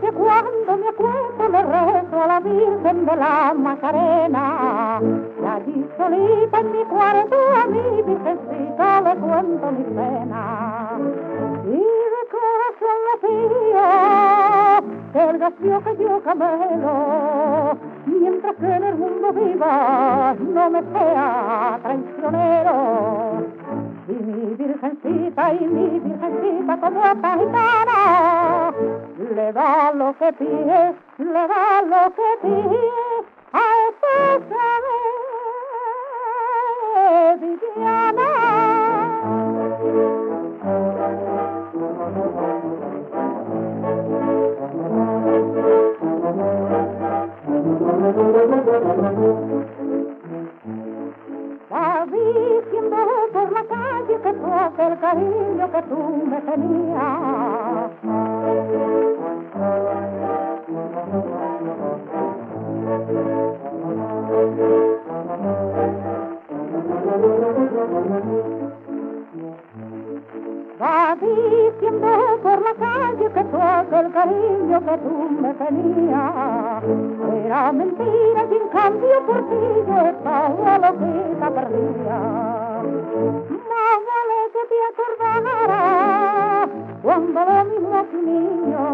Que 0.00 0.10
cuando 0.10 0.76
me 0.78 0.88
acuesto 0.88 1.48
le 1.48 1.62
rezo 1.62 2.22
a 2.22 2.26
la 2.26 2.40
Virgen 2.40 3.06
de 3.06 3.16
la 3.16 3.54
Macarena. 3.54 5.00
Y 5.40 5.44
allí 5.44 5.86
solita 5.96 6.58
en 6.58 6.72
mi 6.72 6.84
cuarto 6.86 7.36
a 7.36 7.66
mi 7.68 8.02
virgencita 8.02 9.00
le 9.02 9.16
cuento 9.16 9.70
mi 9.70 9.84
pena. 9.84 10.61
Pido 15.50 15.82
que 15.82 15.96
yo 15.96 16.22
camelo, 16.22 17.76
mientras 18.06 18.56
que 18.56 18.66
en 18.66 18.84
el 18.84 18.94
mundo 18.94 19.32
viva, 19.32 20.34
no 20.38 20.70
me 20.70 20.82
sea 20.92 21.78
traicionero. 21.82 23.42
Y 24.08 24.12
mi 24.12 24.54
virgencita 24.54 25.54
y 25.54 25.66
mi 25.66 26.00
virgencita 26.00 26.76
como 26.78 27.02
gitana, 27.02 28.72
le 29.34 29.52
da 29.52 29.92
lo 29.92 30.16
que 30.18 30.32
pide, 30.32 30.94
le 31.18 31.32
da 31.32 31.82
lo 31.82 32.12
que 32.14 32.28
pide 32.42 32.90
a 33.52 33.62
esa 33.88 34.32
Va 51.72 52.06
diciendo 52.06 52.96
por 53.32 53.52
la 53.52 53.64
calle 53.64 54.20
que 54.22 54.32
fue 54.34 54.86
el 54.86 54.98
cariño 55.00 55.72
que 55.72 55.82
tú 55.82 55.98
me 56.30 56.40
tenías. 56.42 57.90
Va 68.74 68.81
diciendo 70.82 72.08
por 72.42 72.60
la 72.60 72.74
calle 72.74 73.30
que 73.32 73.44
fue 73.44 74.00
el 74.00 74.12
cariño 74.12 74.80
que 74.80 74.98
tú 74.98 75.30
me 75.40 75.54
tenías. 75.54 76.82
Era 77.44 77.72
mentira 77.72 78.46
y 78.50 78.54
en 78.54 78.68
cambio 78.68 79.26
por 79.26 79.48
ti 79.48 79.62
yo 79.86 80.00
estaba 80.08 80.78
loquita 80.78 81.50
perdida. 81.50 82.18
Más 83.70 83.98
vale 84.08 84.38
que 84.52 84.62
te 84.70 84.78
acordaras 84.90 86.68
cuando 87.02 87.40
lo 87.44 87.64
mismo 87.64 88.04
tu 88.10 88.18
niño, 88.22 88.84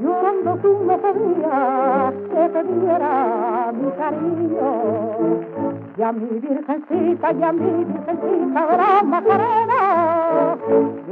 llorando 0.00 0.56
tú 0.56 0.70
me 0.84 0.98
pedías 0.98 2.14
que 2.32 2.48
te 2.50 2.60
diera 2.64 3.72
mi 3.72 3.90
cariño. 3.92 5.85
Y 5.98 6.02
a 6.02 6.12
mi 6.12 6.40
virgencita, 6.40 7.32
y 7.32 7.42
a 7.42 7.52
mi 7.52 7.84
virgencita 7.84 8.76
la 8.76 9.02
Macarena. 9.02 10.56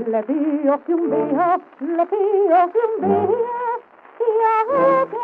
Le 0.07 0.23
pido 0.25 0.85
que 0.85 0.95
un 0.95 1.11
día, 1.11 1.59
le 1.81 2.07
pido 2.07 2.73
que 2.73 2.79
un 2.89 3.01
día, 3.01 3.61
y 4.21 4.23
haga 4.53 5.07
que 5.11 5.17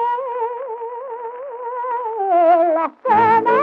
la 2.74 2.86
cena. 3.06 3.56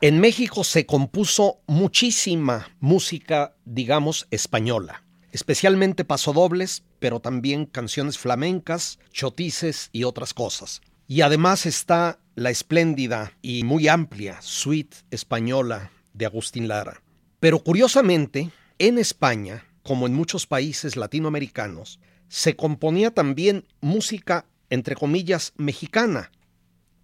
En 0.00 0.20
México 0.20 0.64
se 0.64 0.86
compuso 0.86 1.58
muchísima 1.66 2.68
música, 2.80 3.54
digamos, 3.64 4.26
española, 4.30 5.02
especialmente 5.32 6.04
pasodobles, 6.04 6.84
pero 7.00 7.20
también 7.20 7.66
canciones 7.66 8.18
flamencas, 8.18 8.98
chotices 9.10 9.90
y 9.92 10.04
otras 10.04 10.32
cosas. 10.32 10.80
Y 11.08 11.20
además 11.20 11.66
está 11.66 12.18
la 12.34 12.50
espléndida 12.50 13.32
y 13.40 13.62
muy 13.64 13.88
amplia 13.88 14.38
suite 14.42 14.96
española 15.10 15.92
de 16.12 16.26
Agustín 16.26 16.66
Lara. 16.68 17.02
Pero 17.38 17.60
curiosamente, 17.60 18.50
en 18.78 18.98
España, 18.98 19.64
como 19.82 20.06
en 20.06 20.14
muchos 20.14 20.46
países 20.46 20.96
latinoamericanos, 20.96 22.00
se 22.28 22.56
componía 22.56 23.12
también 23.12 23.66
música, 23.80 24.46
entre 24.68 24.96
comillas, 24.96 25.52
mexicana, 25.56 26.32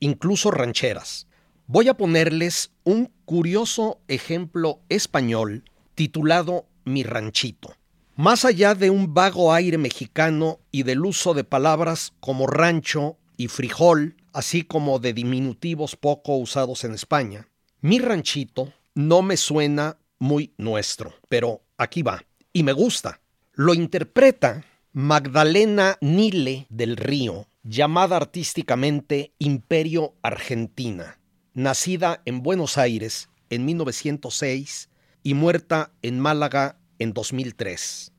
incluso 0.00 0.50
rancheras. 0.50 1.28
Voy 1.66 1.88
a 1.88 1.94
ponerles 1.94 2.72
un 2.82 3.12
curioso 3.24 4.00
ejemplo 4.08 4.80
español 4.88 5.64
titulado 5.94 6.66
Mi 6.84 7.04
ranchito. 7.04 7.76
Más 8.16 8.44
allá 8.44 8.74
de 8.74 8.90
un 8.90 9.14
vago 9.14 9.54
aire 9.54 9.78
mexicano 9.78 10.58
y 10.70 10.82
del 10.82 11.06
uso 11.06 11.34
de 11.34 11.44
palabras 11.44 12.12
como 12.20 12.46
rancho 12.46 13.16
y 13.36 13.48
frijol, 13.48 14.16
así 14.32 14.62
como 14.62 14.98
de 14.98 15.12
diminutivos 15.12 15.96
poco 15.96 16.36
usados 16.36 16.84
en 16.84 16.94
España, 16.94 17.48
mi 17.80 17.98
ranchito 17.98 18.72
no 18.94 19.22
me 19.22 19.36
suena 19.36 19.98
muy 20.18 20.52
nuestro, 20.56 21.14
pero 21.28 21.62
aquí 21.76 22.02
va, 22.02 22.24
y 22.52 22.62
me 22.62 22.72
gusta. 22.72 23.20
Lo 23.54 23.74
interpreta 23.74 24.64
Magdalena 24.92 25.96
Nile 26.00 26.66
del 26.68 26.96
Río, 26.96 27.46
llamada 27.62 28.16
artísticamente 28.16 29.32
Imperio 29.38 30.14
Argentina, 30.22 31.18
nacida 31.54 32.20
en 32.24 32.42
Buenos 32.42 32.76
Aires 32.76 33.30
en 33.50 33.64
1906 33.64 34.90
y 35.22 35.34
muerta 35.34 35.92
en 36.02 36.20
Málaga 36.20 36.78
en 36.98 37.12
2003. 37.14 38.12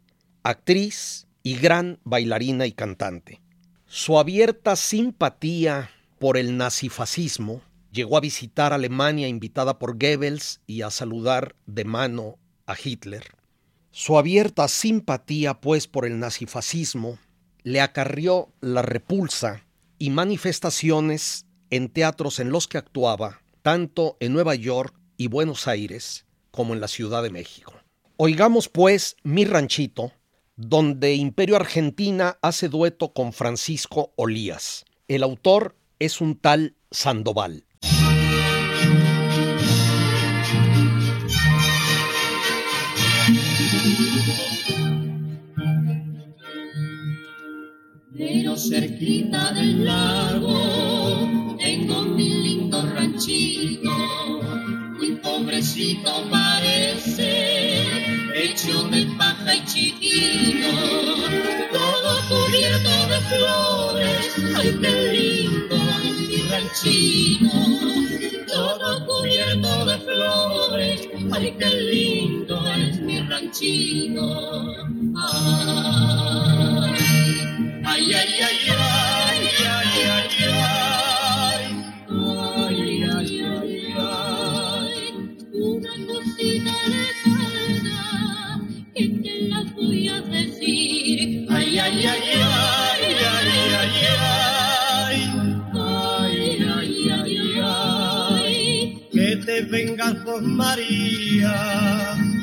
Actriz 0.43 1.27
y 1.43 1.55
gran 1.57 1.99
bailarina 2.03 2.65
y 2.65 2.71
cantante. 2.71 3.42
Su 3.95 4.17
abierta 4.17 4.75
simpatía 4.75 5.91
por 6.17 6.37
el 6.37 6.57
nazifascismo 6.57 7.61
llegó 7.91 8.17
a 8.17 8.21
visitar 8.21 8.73
Alemania 8.73 9.27
invitada 9.27 9.77
por 9.77 9.99
Goebbels 9.99 10.61
y 10.65 10.81
a 10.81 10.89
saludar 10.89 11.55
de 11.67 11.85
mano 11.85 12.39
a 12.65 12.75
Hitler. 12.75 13.23
Su 13.91 14.17
abierta 14.17 14.67
simpatía, 14.67 15.61
pues, 15.61 15.85
por 15.85 16.07
el 16.07 16.17
nazifascismo 16.17 17.19
le 17.61 17.81
acarrió 17.81 18.51
la 18.61 18.81
repulsa 18.81 19.63
y 19.99 20.09
manifestaciones 20.09 21.45
en 21.69 21.87
teatros 21.87 22.39
en 22.39 22.49
los 22.49 22.67
que 22.67 22.79
actuaba, 22.79 23.43
tanto 23.61 24.17
en 24.19 24.33
Nueva 24.33 24.55
York 24.55 24.95
y 25.17 25.27
Buenos 25.27 25.67
Aires 25.67 26.25
como 26.49 26.73
en 26.73 26.81
la 26.81 26.87
Ciudad 26.87 27.21
de 27.21 27.29
México. 27.29 27.75
Oigamos, 28.17 28.69
pues, 28.69 29.17
Mi 29.21 29.45
Ranchito, 29.45 30.13
donde 30.55 31.15
Imperio 31.15 31.55
Argentina 31.55 32.37
hace 32.41 32.69
dueto 32.69 33.13
con 33.13 33.33
Francisco 33.33 34.13
Olías. 34.15 34.85
El 35.07 35.23
autor 35.23 35.75
es 35.99 36.21
un 36.21 36.35
tal 36.35 36.75
Sandoval. 36.91 37.65
Pero 48.15 48.55
cerquita 48.55 49.53
del 49.53 49.85
lago 49.85 51.57
tengo 51.57 52.03
mi 52.03 52.29
lindo 52.29 52.81
ranchito, 52.81 53.91
muy 54.97 55.15
pobrecito 55.15 56.11
parece, 56.29 57.52
hecho 58.43 58.83
de 58.89 59.05
paja 59.17 59.55
y 59.55 59.65
chiquito, 59.65 60.69
todo 61.71 62.11
cubierto 62.27 63.07
de 63.07 63.19
flores, 63.31 64.35
ay 64.57 64.77
qué 64.81 64.93
lindo 65.13 65.75
es 66.03 66.17
mi 66.27 66.37
ranchito, 66.49 67.51
todo 68.53 69.05
cubierto 69.05 69.85
de 69.85 69.97
flores, 69.99 71.09
ay 71.31 71.55
qué 71.57 71.69
lindo 71.91 72.55
es 72.75 72.99
mi 72.99 73.19
ranchito. 73.21 74.25
Ay, 77.85 78.13
ay, 78.13 78.13
ay, 78.15 78.33
ay, 78.41 78.69
ay, 78.69 79.02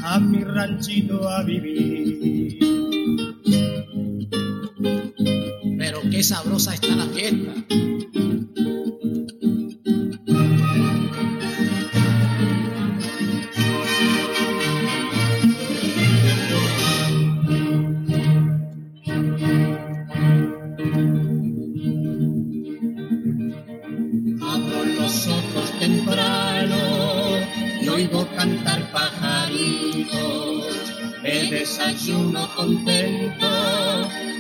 A 0.03 0.19
mi 0.19 0.43
ranchito 0.43 1.29
a 1.29 1.43
vivir. 1.45 2.59
Pero 5.79 6.01
qué 6.11 6.23
sabrosa 6.23 6.75
está 6.75 6.95
la 6.97 7.07
fiesta. 7.07 7.55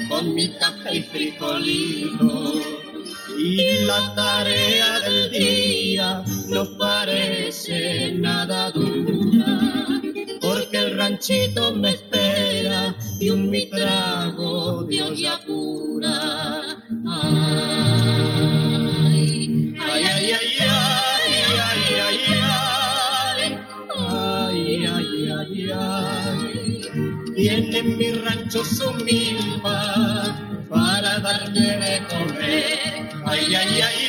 Con 0.09 0.35
mi 0.35 0.49
café 0.51 0.97
y 0.97 1.03
frijolito. 1.03 2.55
Y 3.39 3.85
la 3.87 4.15
tarea 4.15 5.01
del 5.01 5.31
día 5.31 6.23
no 6.49 6.65
parece 6.77 8.13
nada 8.13 8.71
dura, 8.71 9.61
porque 10.41 10.77
el 10.79 10.97
ranchito 10.99 11.75
me 11.75 11.91
espera 11.91 12.95
y 13.19 13.31
un 13.31 13.49
mi 13.49 13.67
trago 13.67 14.81
olla 14.81 15.41
pura. 15.47 15.90
Su 28.65 28.93
milpa 29.05 30.37
para 30.69 31.19
darle 31.21 31.61
de 31.61 32.03
comer. 32.09 33.11
Ay, 33.27 33.55
ay, 33.55 33.81
ay, 33.81 34.00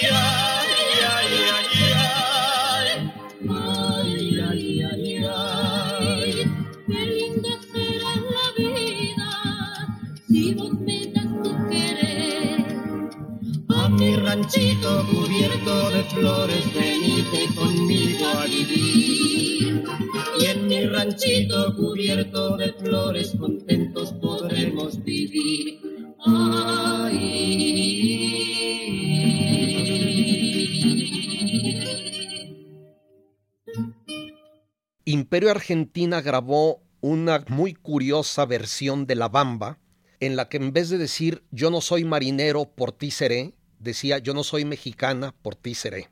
Argentina 35.49 36.21
grabó 36.21 36.81
una 37.01 37.43
muy 37.47 37.73
curiosa 37.73 38.45
versión 38.45 39.07
de 39.07 39.15
La 39.15 39.27
Bamba, 39.27 39.79
en 40.19 40.35
la 40.35 40.49
que 40.49 40.57
en 40.57 40.71
vez 40.71 40.89
de 40.89 40.97
decir 40.97 41.43
yo 41.51 41.71
no 41.71 41.81
soy 41.81 42.03
marinero, 42.03 42.65
por 42.65 42.91
ti 42.91 43.11
seré, 43.11 43.53
decía, 43.79 44.19
yo 44.19 44.33
no 44.33 44.43
soy 44.43 44.65
mexicana, 44.65 45.33
por 45.41 45.55
ti 45.55 45.73
seré. 45.73 46.09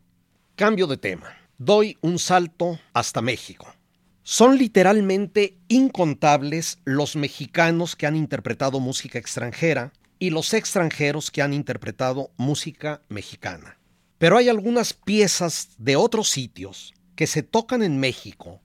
Cambio 0.55 0.87
de 0.87 0.97
tema. 0.97 1.37
Doy 1.57 1.97
un 2.01 2.19
salto 2.19 2.79
hasta 2.93 3.21
México. 3.21 3.67
Son 4.23 4.57
literalmente 4.57 5.57
incontables 5.67 6.79
los 6.85 7.15
mexicanos 7.15 7.95
que 7.95 8.07
han 8.07 8.15
interpretado 8.15 8.79
música 8.79 9.19
extranjera 9.19 9.93
y 10.19 10.31
los 10.31 10.53
extranjeros 10.53 11.31
que 11.31 11.41
han 11.41 11.53
interpretado 11.53 12.31
música 12.37 13.01
mexicana. 13.09 13.77
Pero 14.17 14.37
hay 14.37 14.49
algunas 14.49 14.93
piezas 14.93 15.69
de 15.77 15.95
otros 15.95 16.29
sitios 16.29 16.93
que 17.15 17.27
se 17.27 17.41
tocan 17.41 17.83
en 17.83 17.99
México 17.99 18.61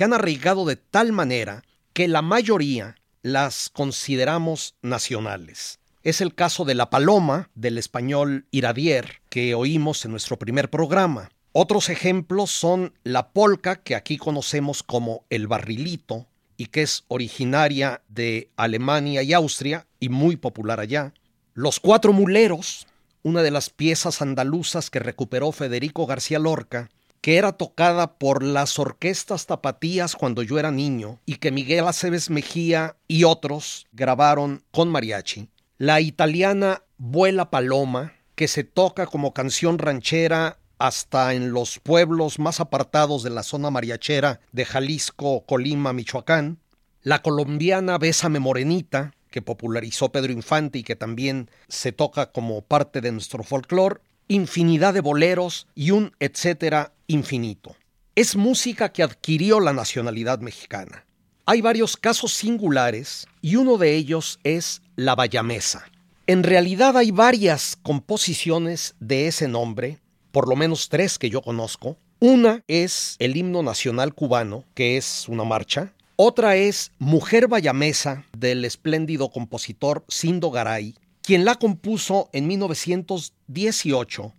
que 0.00 0.04
han 0.04 0.14
arraigado 0.14 0.64
de 0.64 0.76
tal 0.76 1.12
manera 1.12 1.62
que 1.92 2.08
la 2.08 2.22
mayoría 2.22 2.96
las 3.20 3.68
consideramos 3.68 4.74
nacionales. 4.80 5.78
Es 6.02 6.22
el 6.22 6.34
caso 6.34 6.64
de 6.64 6.74
La 6.74 6.88
Paloma, 6.88 7.50
del 7.54 7.76
español 7.76 8.46
Iradier, 8.50 9.20
que 9.28 9.54
oímos 9.54 10.06
en 10.06 10.12
nuestro 10.12 10.38
primer 10.38 10.70
programa. 10.70 11.28
Otros 11.52 11.90
ejemplos 11.90 12.50
son 12.50 12.94
la 13.04 13.32
polca, 13.34 13.82
que 13.82 13.94
aquí 13.94 14.16
conocemos 14.16 14.82
como 14.82 15.26
el 15.28 15.48
barrilito, 15.48 16.26
y 16.56 16.68
que 16.68 16.80
es 16.80 17.04
originaria 17.08 18.00
de 18.08 18.48
Alemania 18.56 19.22
y 19.22 19.34
Austria 19.34 19.86
y 19.98 20.08
muy 20.08 20.36
popular 20.36 20.80
allá. 20.80 21.12
Los 21.52 21.78
Cuatro 21.78 22.14
Muleros, 22.14 22.86
una 23.22 23.42
de 23.42 23.50
las 23.50 23.68
piezas 23.68 24.22
andaluzas 24.22 24.88
que 24.88 25.00
recuperó 25.00 25.52
Federico 25.52 26.06
García 26.06 26.38
Lorca, 26.38 26.88
que 27.20 27.36
era 27.36 27.52
tocada 27.52 28.14
por 28.14 28.42
las 28.42 28.78
orquestas 28.78 29.46
tapatías 29.46 30.16
cuando 30.16 30.42
yo 30.42 30.58
era 30.58 30.70
niño 30.70 31.18
y 31.26 31.36
que 31.36 31.50
Miguel 31.50 31.86
Aceves 31.86 32.30
Mejía 32.30 32.96
y 33.08 33.24
otros 33.24 33.86
grabaron 33.92 34.62
con 34.70 34.88
mariachi. 34.88 35.48
La 35.76 36.00
italiana 36.00 36.82
Vuela 36.98 37.50
Paloma, 37.50 38.14
que 38.34 38.48
se 38.48 38.64
toca 38.64 39.06
como 39.06 39.34
canción 39.34 39.78
ranchera 39.78 40.58
hasta 40.78 41.34
en 41.34 41.52
los 41.52 41.78
pueblos 41.78 42.38
más 42.38 42.58
apartados 42.58 43.22
de 43.22 43.30
la 43.30 43.42
zona 43.42 43.70
mariachera 43.70 44.40
de 44.52 44.64
Jalisco, 44.64 45.44
Colima, 45.44 45.92
Michoacán. 45.92 46.58
La 47.02 47.22
colombiana 47.22 47.98
Bésame 47.98 48.40
Morenita, 48.40 49.12
que 49.30 49.42
popularizó 49.42 50.10
Pedro 50.10 50.32
Infante 50.32 50.78
y 50.78 50.82
que 50.82 50.96
también 50.96 51.50
se 51.68 51.92
toca 51.92 52.32
como 52.32 52.62
parte 52.62 53.00
de 53.00 53.12
nuestro 53.12 53.42
folclore 53.42 54.00
infinidad 54.30 54.94
de 54.94 55.00
boleros 55.00 55.66
y 55.74 55.90
un 55.90 56.12
etcétera 56.20 56.92
infinito. 57.10 57.76
Es 58.14 58.36
música 58.36 58.92
que 58.92 59.02
adquirió 59.02 59.60
la 59.60 59.72
nacionalidad 59.72 60.40
mexicana. 60.40 61.04
Hay 61.46 61.60
varios 61.60 61.96
casos 61.96 62.32
singulares 62.32 63.26
y 63.40 63.56
uno 63.56 63.76
de 63.78 63.96
ellos 63.96 64.38
es 64.44 64.82
la 64.96 65.14
bayamesa. 65.14 65.90
En 66.26 66.42
realidad 66.42 66.96
hay 66.96 67.10
varias 67.10 67.76
composiciones 67.82 68.94
de 69.00 69.26
ese 69.26 69.48
nombre, 69.48 69.98
por 70.30 70.48
lo 70.48 70.54
menos 70.54 70.88
tres 70.88 71.18
que 71.18 71.30
yo 71.30 71.42
conozco. 71.42 71.96
Una 72.20 72.62
es 72.68 73.16
el 73.18 73.36
himno 73.36 73.62
nacional 73.62 74.14
cubano, 74.14 74.64
que 74.74 74.96
es 74.96 75.28
una 75.28 75.44
marcha. 75.44 75.92
Otra 76.14 76.56
es 76.56 76.92
Mujer 76.98 77.48
Bayamesa 77.48 78.24
del 78.36 78.64
espléndido 78.64 79.30
compositor 79.30 80.04
Sindo 80.08 80.50
Garay, 80.50 80.94
quien 81.22 81.44
la 81.44 81.56
compuso 81.56 82.28
en 82.32 82.46
1918 82.46 84.34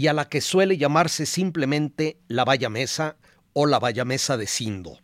y 0.00 0.06
a 0.06 0.14
la 0.14 0.30
que 0.30 0.40
suele 0.40 0.78
llamarse 0.78 1.26
simplemente 1.26 2.16
La 2.26 2.46
Valla 2.46 2.70
Mesa 2.70 3.18
o 3.52 3.66
La 3.66 3.78
Valla 3.78 4.06
Mesa 4.06 4.38
de 4.38 4.46
Sindo. 4.46 4.98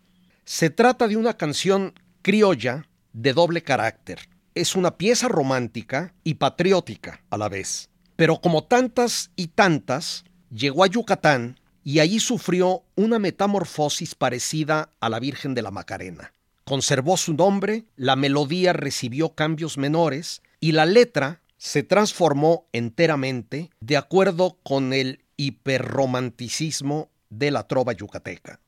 Se 0.47 0.71
trata 0.71 1.07
de 1.07 1.19
una 1.19 1.37
canción 1.37 1.93
criolla 2.23 2.89
de 3.13 3.35
doble 3.35 3.63
carácter. 3.63 4.21
Es 4.55 4.75
una 4.75 4.97
pieza 4.97 5.29
romántica 5.29 6.15
y 6.25 6.37
patriótica 6.37 7.21
a 7.29 7.37
la 7.37 7.51
vez. 7.51 7.91
Pero 8.17 8.41
como 8.41 8.65
tantas 8.65 9.33
y 9.37 9.49
tantas, 9.49 10.25
llegó 10.51 10.83
a 10.83 10.87
Yucatán 10.87 11.61
y 11.85 12.01
allí 12.01 12.19
sufrió 12.19 12.83
una 12.95 13.19
metamorfosis 13.19 14.15
parecida 14.15 14.89
a 15.01 15.11
la 15.11 15.21
Virgen 15.21 15.53
de 15.53 15.61
la 15.61 15.73
Macarena. 15.73 16.33
Conservó 16.65 17.19
su 17.19 17.35
nombre, 17.35 17.85
la 17.97 18.17
melodía 18.17 18.73
recibió 18.73 19.35
cambios 19.35 19.77
menores 19.77 20.41
y 20.59 20.73
la 20.73 20.87
letra 20.87 21.43
se 21.57 21.83
transformó 21.83 22.67
enteramente 22.73 23.71
de 23.81 23.97
acuerdo 23.97 24.59
con 24.63 24.93
el 24.93 25.25
hiperromanticismo 25.37 27.11
de 27.31 27.51
la 27.51 27.67
trova 27.67 27.93
yucateca. 27.93 28.61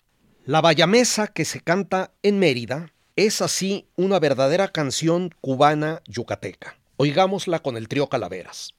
La 0.44 0.60
bayamesa 0.60 1.26
que 1.26 1.44
se 1.44 1.60
canta 1.60 2.12
en 2.22 2.38
Mérida 2.38 2.92
es 3.16 3.42
así 3.42 3.88
una 3.96 4.18
verdadera 4.18 4.68
canción 4.68 5.34
cubana 5.40 6.02
yucateca. 6.06 6.78
Oigámosla 6.96 7.60
con 7.60 7.76
el 7.76 7.88
trío 7.88 8.08
Calaveras. 8.08 8.74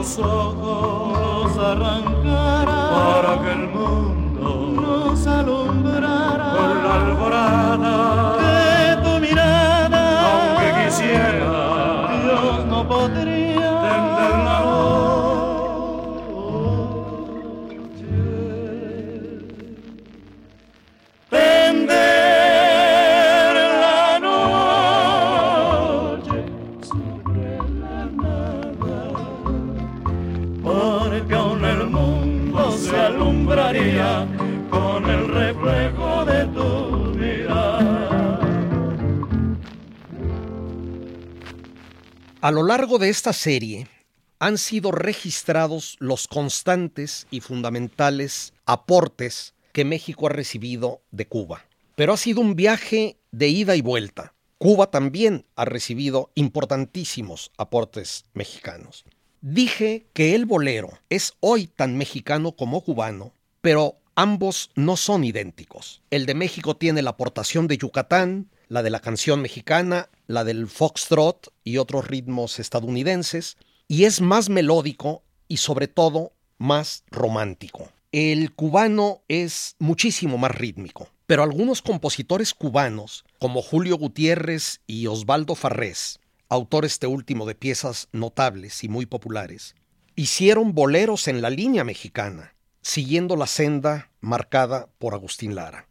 los 0.00 0.18
ojos 0.18 1.58
arrancara 1.58 2.90
para 2.90 3.42
que 3.42 3.52
el 3.52 3.68
mundo 3.68 4.80
nos 4.80 5.26
alumbrara 5.26 6.54
con 6.56 6.84
la 6.84 6.94
alborada 6.94 8.39
A 42.50 42.52
lo 42.52 42.64
largo 42.64 42.98
de 42.98 43.10
esta 43.10 43.32
serie 43.32 43.86
han 44.40 44.58
sido 44.58 44.90
registrados 44.90 45.96
los 46.00 46.26
constantes 46.26 47.28
y 47.30 47.42
fundamentales 47.42 48.54
aportes 48.66 49.54
que 49.72 49.84
México 49.84 50.26
ha 50.26 50.30
recibido 50.30 51.00
de 51.12 51.28
Cuba. 51.28 51.64
Pero 51.94 52.12
ha 52.12 52.16
sido 52.16 52.40
un 52.40 52.56
viaje 52.56 53.18
de 53.30 53.46
ida 53.46 53.76
y 53.76 53.82
vuelta. 53.82 54.34
Cuba 54.58 54.90
también 54.90 55.46
ha 55.54 55.64
recibido 55.64 56.32
importantísimos 56.34 57.52
aportes 57.56 58.24
mexicanos. 58.34 59.04
Dije 59.42 60.08
que 60.12 60.34
el 60.34 60.44
bolero 60.44 60.90
es 61.08 61.34
hoy 61.38 61.68
tan 61.68 61.96
mexicano 61.96 62.56
como 62.56 62.80
cubano, 62.80 63.32
pero 63.60 64.00
ambos 64.16 64.72
no 64.74 64.96
son 64.96 65.22
idénticos. 65.22 66.02
El 66.10 66.26
de 66.26 66.34
México 66.34 66.76
tiene 66.76 67.02
la 67.02 67.10
aportación 67.10 67.68
de 67.68 67.78
Yucatán, 67.78 68.50
la 68.70 68.84
de 68.84 68.90
la 68.90 69.00
canción 69.00 69.42
mexicana, 69.42 70.08
la 70.28 70.44
del 70.44 70.68
foxtrot 70.68 71.52
y 71.64 71.78
otros 71.78 72.06
ritmos 72.06 72.60
estadounidenses, 72.60 73.58
y 73.88 74.04
es 74.04 74.20
más 74.20 74.48
melódico 74.48 75.24
y 75.48 75.56
sobre 75.56 75.88
todo 75.88 76.32
más 76.56 77.02
romántico. 77.10 77.90
El 78.12 78.52
cubano 78.54 79.22
es 79.26 79.74
muchísimo 79.80 80.38
más 80.38 80.52
rítmico, 80.52 81.08
pero 81.26 81.42
algunos 81.42 81.82
compositores 81.82 82.54
cubanos, 82.54 83.24
como 83.40 83.60
Julio 83.60 83.98
Gutiérrez 83.98 84.80
y 84.86 85.08
Osvaldo 85.08 85.56
Farrés, 85.56 86.20
autor 86.48 86.84
este 86.84 87.08
último 87.08 87.46
de 87.46 87.56
piezas 87.56 88.08
notables 88.12 88.84
y 88.84 88.88
muy 88.88 89.04
populares, 89.04 89.74
hicieron 90.14 90.74
boleros 90.74 91.26
en 91.26 91.42
la 91.42 91.50
línea 91.50 91.82
mexicana, 91.82 92.54
siguiendo 92.82 93.34
la 93.34 93.48
senda 93.48 94.12
marcada 94.20 94.88
por 94.98 95.14
Agustín 95.14 95.56
Lara. 95.56 95.89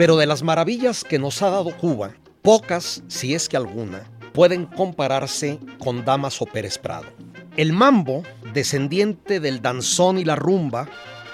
Pero 0.00 0.16
de 0.16 0.24
las 0.24 0.42
maravillas 0.42 1.04
que 1.04 1.18
nos 1.18 1.42
ha 1.42 1.50
dado 1.50 1.76
Cuba, 1.76 2.14
pocas, 2.40 3.02
si 3.08 3.34
es 3.34 3.50
que 3.50 3.58
alguna, 3.58 4.10
pueden 4.32 4.64
compararse 4.64 5.58
con 5.78 6.06
Damaso 6.06 6.46
Pérez 6.46 6.78
Prado. 6.78 7.04
El 7.58 7.74
mambo, 7.74 8.22
descendiente 8.54 9.40
del 9.40 9.60
danzón 9.60 10.16
y 10.16 10.24
la 10.24 10.36
rumba, 10.36 10.88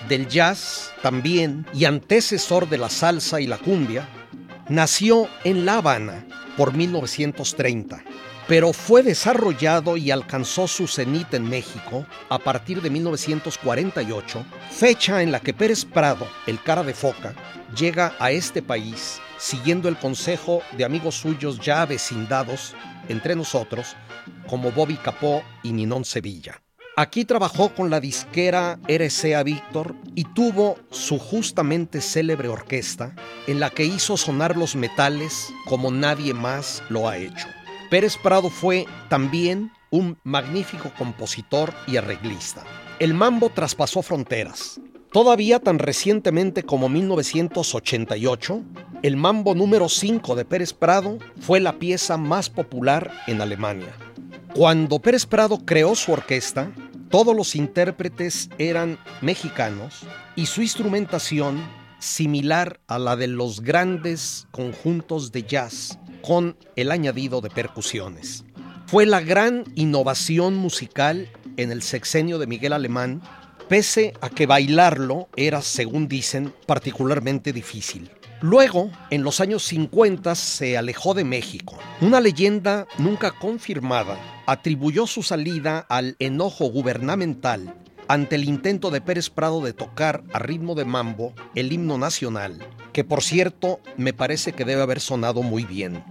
del 0.08 0.26
jazz 0.26 0.90
también 1.00 1.64
y 1.72 1.84
antecesor 1.84 2.68
de 2.68 2.78
la 2.78 2.90
salsa 2.90 3.40
y 3.40 3.46
la 3.46 3.58
cumbia, 3.58 4.08
nació 4.68 5.28
en 5.44 5.64
La 5.64 5.76
Habana 5.76 6.26
por 6.56 6.74
1930, 6.74 8.02
pero 8.48 8.72
fue 8.72 9.04
desarrollado 9.04 9.96
y 9.96 10.10
alcanzó 10.10 10.66
su 10.66 10.88
cenit 10.88 11.34
en 11.34 11.48
México 11.48 12.04
a 12.28 12.40
partir 12.40 12.82
de 12.82 12.90
1948, 12.90 14.44
fecha 14.72 15.22
en 15.22 15.30
la 15.30 15.38
que 15.38 15.54
Pérez 15.54 15.84
Prado, 15.84 16.26
el 16.48 16.60
cara 16.60 16.82
de 16.82 16.94
foca, 16.94 17.32
llega 17.74 18.14
a 18.18 18.30
este 18.30 18.62
país 18.62 19.20
siguiendo 19.38 19.88
el 19.88 19.98
consejo 19.98 20.62
de 20.76 20.84
amigos 20.84 21.16
suyos 21.16 21.58
ya 21.60 21.82
avecindados 21.82 22.74
entre 23.08 23.34
nosotros, 23.36 23.96
como 24.48 24.72
Bobby 24.72 24.96
Capó 24.96 25.42
y 25.62 25.72
Ninón 25.72 26.04
Sevilla. 26.04 26.62
Aquí 26.98 27.26
trabajó 27.26 27.74
con 27.74 27.90
la 27.90 28.00
disquera 28.00 28.78
RCA 28.88 29.42
Víctor 29.42 29.94
y 30.14 30.24
tuvo 30.24 30.78
su 30.90 31.18
justamente 31.18 32.00
célebre 32.00 32.48
orquesta 32.48 33.14
en 33.46 33.60
la 33.60 33.68
que 33.68 33.84
hizo 33.84 34.16
sonar 34.16 34.56
los 34.56 34.76
metales 34.76 35.52
como 35.66 35.90
nadie 35.90 36.32
más 36.32 36.82
lo 36.88 37.06
ha 37.06 37.18
hecho. 37.18 37.48
Pérez 37.90 38.16
Prado 38.16 38.48
fue 38.48 38.86
también 39.10 39.70
un 39.90 40.18
magnífico 40.24 40.90
compositor 40.96 41.74
y 41.86 41.98
arreglista. 41.98 42.64
El 42.98 43.12
mambo 43.12 43.50
traspasó 43.50 44.00
fronteras. 44.00 44.80
Todavía 45.16 45.60
tan 45.60 45.78
recientemente 45.78 46.62
como 46.62 46.90
1988, 46.90 48.62
el 49.02 49.16
mambo 49.16 49.54
número 49.54 49.88
5 49.88 50.34
de 50.34 50.44
Pérez 50.44 50.74
Prado 50.74 51.18
fue 51.40 51.58
la 51.58 51.78
pieza 51.78 52.18
más 52.18 52.50
popular 52.50 53.10
en 53.26 53.40
Alemania. 53.40 53.96
Cuando 54.54 54.98
Pérez 54.98 55.24
Prado 55.24 55.64
creó 55.64 55.94
su 55.94 56.12
orquesta, 56.12 56.70
todos 57.08 57.34
los 57.34 57.56
intérpretes 57.56 58.50
eran 58.58 58.98
mexicanos 59.22 60.00
y 60.34 60.44
su 60.44 60.60
instrumentación 60.60 61.66
similar 61.98 62.78
a 62.86 62.98
la 62.98 63.16
de 63.16 63.28
los 63.28 63.62
grandes 63.62 64.46
conjuntos 64.50 65.32
de 65.32 65.44
jazz 65.44 65.98
con 66.20 66.58
el 66.76 66.90
añadido 66.90 67.40
de 67.40 67.48
percusiones. 67.48 68.44
Fue 68.86 69.06
la 69.06 69.22
gran 69.22 69.64
innovación 69.76 70.56
musical 70.56 71.30
en 71.56 71.72
el 71.72 71.80
sexenio 71.80 72.38
de 72.38 72.46
Miguel 72.46 72.74
Alemán, 72.74 73.22
pese 73.68 74.14
a 74.20 74.30
que 74.30 74.46
bailarlo 74.46 75.28
era, 75.36 75.62
según 75.62 76.08
dicen, 76.08 76.52
particularmente 76.66 77.52
difícil. 77.52 78.10
Luego, 78.40 78.90
en 79.10 79.22
los 79.22 79.40
años 79.40 79.64
50, 79.64 80.34
se 80.34 80.76
alejó 80.76 81.14
de 81.14 81.24
México. 81.24 81.78
Una 82.00 82.20
leyenda 82.20 82.86
nunca 82.98 83.30
confirmada 83.32 84.18
atribuyó 84.46 85.06
su 85.06 85.22
salida 85.22 85.86
al 85.88 86.16
enojo 86.18 86.66
gubernamental 86.66 87.74
ante 88.08 88.36
el 88.36 88.44
intento 88.44 88.90
de 88.90 89.00
Pérez 89.00 89.30
Prado 89.30 89.60
de 89.62 89.72
tocar 89.72 90.22
a 90.32 90.38
ritmo 90.38 90.74
de 90.74 90.84
mambo 90.84 91.34
el 91.54 91.72
himno 91.72 91.98
nacional, 91.98 92.64
que 92.92 93.04
por 93.04 93.22
cierto 93.22 93.80
me 93.96 94.12
parece 94.12 94.52
que 94.52 94.64
debe 94.64 94.82
haber 94.82 95.00
sonado 95.00 95.42
muy 95.42 95.64
bien. 95.64 96.04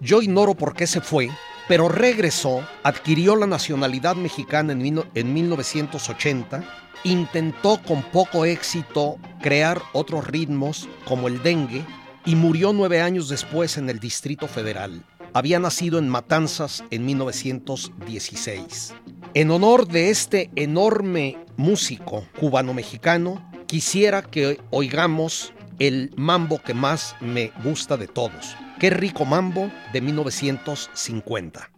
Yo 0.00 0.20
ignoro 0.20 0.54
por 0.54 0.74
qué 0.74 0.86
se 0.86 1.00
fue, 1.00 1.30
pero 1.68 1.88
regresó, 1.88 2.66
adquirió 2.82 3.36
la 3.36 3.46
nacionalidad 3.46 4.16
mexicana 4.16 4.72
en, 4.72 5.02
en 5.14 5.34
1980 5.34 6.87
intentó 7.04 7.80
con 7.82 8.02
poco 8.02 8.44
éxito 8.44 9.18
crear 9.40 9.80
otros 9.92 10.26
ritmos 10.26 10.88
como 11.04 11.28
el 11.28 11.42
dengue 11.42 11.84
y 12.24 12.34
murió 12.34 12.72
nueve 12.72 13.00
años 13.00 13.28
después 13.28 13.78
en 13.78 13.88
el 13.88 14.00
Distrito 14.00 14.48
Federal. 14.48 15.04
Había 15.32 15.58
nacido 15.58 15.98
en 15.98 16.08
Matanzas 16.08 16.84
en 16.90 17.06
1916. 17.06 18.94
En 19.34 19.50
honor 19.50 19.86
de 19.86 20.10
este 20.10 20.50
enorme 20.56 21.38
músico 21.56 22.26
cubano-mexicano, 22.38 23.46
quisiera 23.66 24.22
que 24.22 24.60
oigamos 24.70 25.52
el 25.78 26.12
mambo 26.16 26.60
que 26.62 26.74
más 26.74 27.14
me 27.20 27.52
gusta 27.62 27.96
de 27.96 28.08
todos. 28.08 28.56
Qué 28.78 28.90
rico 28.90 29.24
mambo 29.24 29.70
de 29.92 30.00
1950. 30.00 31.70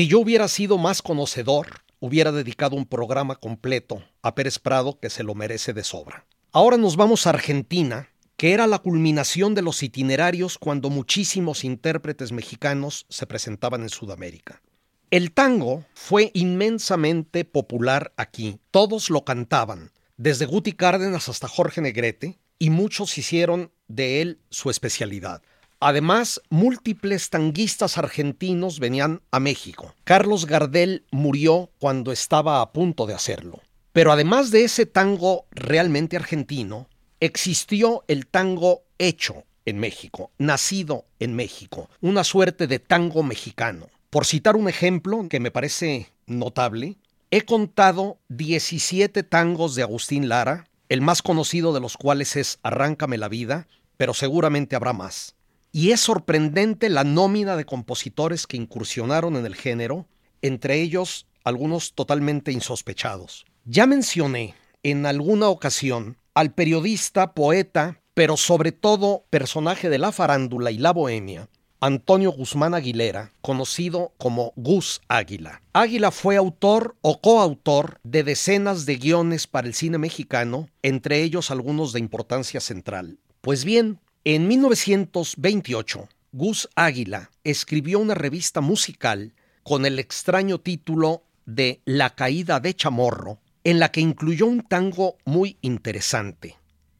Si 0.00 0.08
yo 0.08 0.18
hubiera 0.20 0.48
sido 0.48 0.78
más 0.78 1.02
conocedor, 1.02 1.82
hubiera 1.98 2.32
dedicado 2.32 2.74
un 2.74 2.86
programa 2.86 3.36
completo 3.36 4.02
a 4.22 4.34
Pérez 4.34 4.58
Prado 4.58 4.98
que 4.98 5.10
se 5.10 5.22
lo 5.22 5.34
merece 5.34 5.74
de 5.74 5.84
sobra. 5.84 6.24
Ahora 6.52 6.78
nos 6.78 6.96
vamos 6.96 7.26
a 7.26 7.30
Argentina, 7.30 8.08
que 8.38 8.54
era 8.54 8.66
la 8.66 8.78
culminación 8.78 9.54
de 9.54 9.60
los 9.60 9.82
itinerarios 9.82 10.56
cuando 10.56 10.88
muchísimos 10.88 11.64
intérpretes 11.64 12.32
mexicanos 12.32 13.04
se 13.10 13.26
presentaban 13.26 13.82
en 13.82 13.90
Sudamérica. 13.90 14.62
El 15.10 15.32
tango 15.32 15.84
fue 15.92 16.30
inmensamente 16.32 17.44
popular 17.44 18.14
aquí, 18.16 18.58
todos 18.70 19.10
lo 19.10 19.26
cantaban, 19.26 19.92
desde 20.16 20.46
Guti 20.46 20.72
Cárdenas 20.72 21.28
hasta 21.28 21.46
Jorge 21.46 21.82
Negrete, 21.82 22.38
y 22.58 22.70
muchos 22.70 23.18
hicieron 23.18 23.70
de 23.86 24.22
él 24.22 24.40
su 24.48 24.70
especialidad. 24.70 25.42
Además, 25.80 26.42
múltiples 26.50 27.30
tanguistas 27.30 27.96
argentinos 27.96 28.80
venían 28.80 29.22
a 29.30 29.40
México. 29.40 29.94
Carlos 30.04 30.44
Gardel 30.44 31.06
murió 31.10 31.70
cuando 31.78 32.12
estaba 32.12 32.60
a 32.60 32.70
punto 32.72 33.06
de 33.06 33.14
hacerlo. 33.14 33.60
Pero 33.92 34.12
además 34.12 34.50
de 34.50 34.64
ese 34.64 34.84
tango 34.84 35.46
realmente 35.50 36.16
argentino, 36.16 36.88
existió 37.18 38.04
el 38.08 38.26
tango 38.26 38.82
hecho 38.98 39.44
en 39.64 39.78
México, 39.78 40.30
nacido 40.36 41.06
en 41.18 41.34
México, 41.34 41.88
una 42.02 42.24
suerte 42.24 42.66
de 42.66 42.78
tango 42.78 43.22
mexicano. 43.22 43.88
Por 44.10 44.26
citar 44.26 44.56
un 44.56 44.68
ejemplo 44.68 45.28
que 45.30 45.40
me 45.40 45.50
parece 45.50 46.08
notable, 46.26 46.98
he 47.30 47.42
contado 47.42 48.18
17 48.28 49.22
tangos 49.22 49.74
de 49.76 49.82
Agustín 49.82 50.28
Lara, 50.28 50.68
el 50.90 51.00
más 51.00 51.22
conocido 51.22 51.72
de 51.72 51.80
los 51.80 51.96
cuales 51.96 52.36
es 52.36 52.58
Arráncame 52.62 53.16
la 53.16 53.28
vida, 53.28 53.66
pero 53.96 54.12
seguramente 54.12 54.76
habrá 54.76 54.92
más. 54.92 55.36
Y 55.72 55.92
es 55.92 56.00
sorprendente 56.00 56.88
la 56.88 57.04
nómina 57.04 57.56
de 57.56 57.64
compositores 57.64 58.46
que 58.46 58.56
incursionaron 58.56 59.36
en 59.36 59.46
el 59.46 59.54
género, 59.54 60.06
entre 60.42 60.80
ellos 60.80 61.26
algunos 61.44 61.94
totalmente 61.94 62.52
insospechados. 62.52 63.46
Ya 63.64 63.86
mencioné 63.86 64.54
en 64.82 65.06
alguna 65.06 65.48
ocasión 65.48 66.16
al 66.34 66.52
periodista, 66.52 67.34
poeta, 67.34 68.00
pero 68.14 68.36
sobre 68.36 68.72
todo 68.72 69.24
personaje 69.30 69.88
de 69.88 69.98
la 69.98 70.12
farándula 70.12 70.70
y 70.70 70.78
la 70.78 70.92
bohemia, 70.92 71.48
Antonio 71.82 72.32
Guzmán 72.32 72.74
Aguilera, 72.74 73.32
conocido 73.40 74.12
como 74.18 74.52
Gus 74.56 75.00
Águila. 75.08 75.62
Águila 75.72 76.10
fue 76.10 76.36
autor 76.36 76.96
o 77.00 77.20
coautor 77.22 78.00
de 78.02 78.22
decenas 78.22 78.84
de 78.84 78.96
guiones 78.96 79.46
para 79.46 79.66
el 79.66 79.72
cine 79.74 79.96
mexicano, 79.96 80.68
entre 80.82 81.22
ellos 81.22 81.50
algunos 81.50 81.94
de 81.94 82.00
importancia 82.00 82.60
central. 82.60 83.18
Pues 83.40 83.64
bien, 83.64 83.98
en 84.24 84.48
1928, 84.48 86.08
Gus 86.32 86.68
Águila 86.74 87.30
escribió 87.42 87.98
una 87.98 88.14
revista 88.14 88.60
musical 88.60 89.32
con 89.62 89.86
el 89.86 89.98
extraño 89.98 90.60
título 90.60 91.24
de 91.46 91.80
La 91.86 92.14
caída 92.14 92.60
de 92.60 92.74
Chamorro, 92.74 93.38
en 93.64 93.78
la 93.78 93.90
que 93.90 94.00
incluyó 94.00 94.46
un 94.46 94.62
tango 94.62 95.16
muy 95.24 95.56
interesante. 95.62 96.58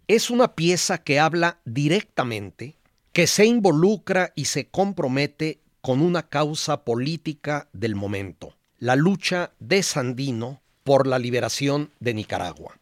Es 0.08 0.30
una 0.30 0.54
pieza 0.54 0.98
que 0.98 1.20
habla 1.20 1.60
directamente, 1.64 2.76
que 3.12 3.26
se 3.26 3.44
involucra 3.44 4.32
y 4.34 4.46
se 4.46 4.68
compromete 4.68 5.60
con 5.82 6.00
una 6.00 6.28
causa 6.28 6.84
política 6.84 7.68
del 7.72 7.96
momento, 7.96 8.56
la 8.78 8.96
lucha 8.96 9.52
de 9.58 9.82
Sandino 9.82 10.62
por 10.84 11.06
la 11.06 11.18
liberación 11.18 11.90
de 12.00 12.14
Nicaragua. 12.14 12.79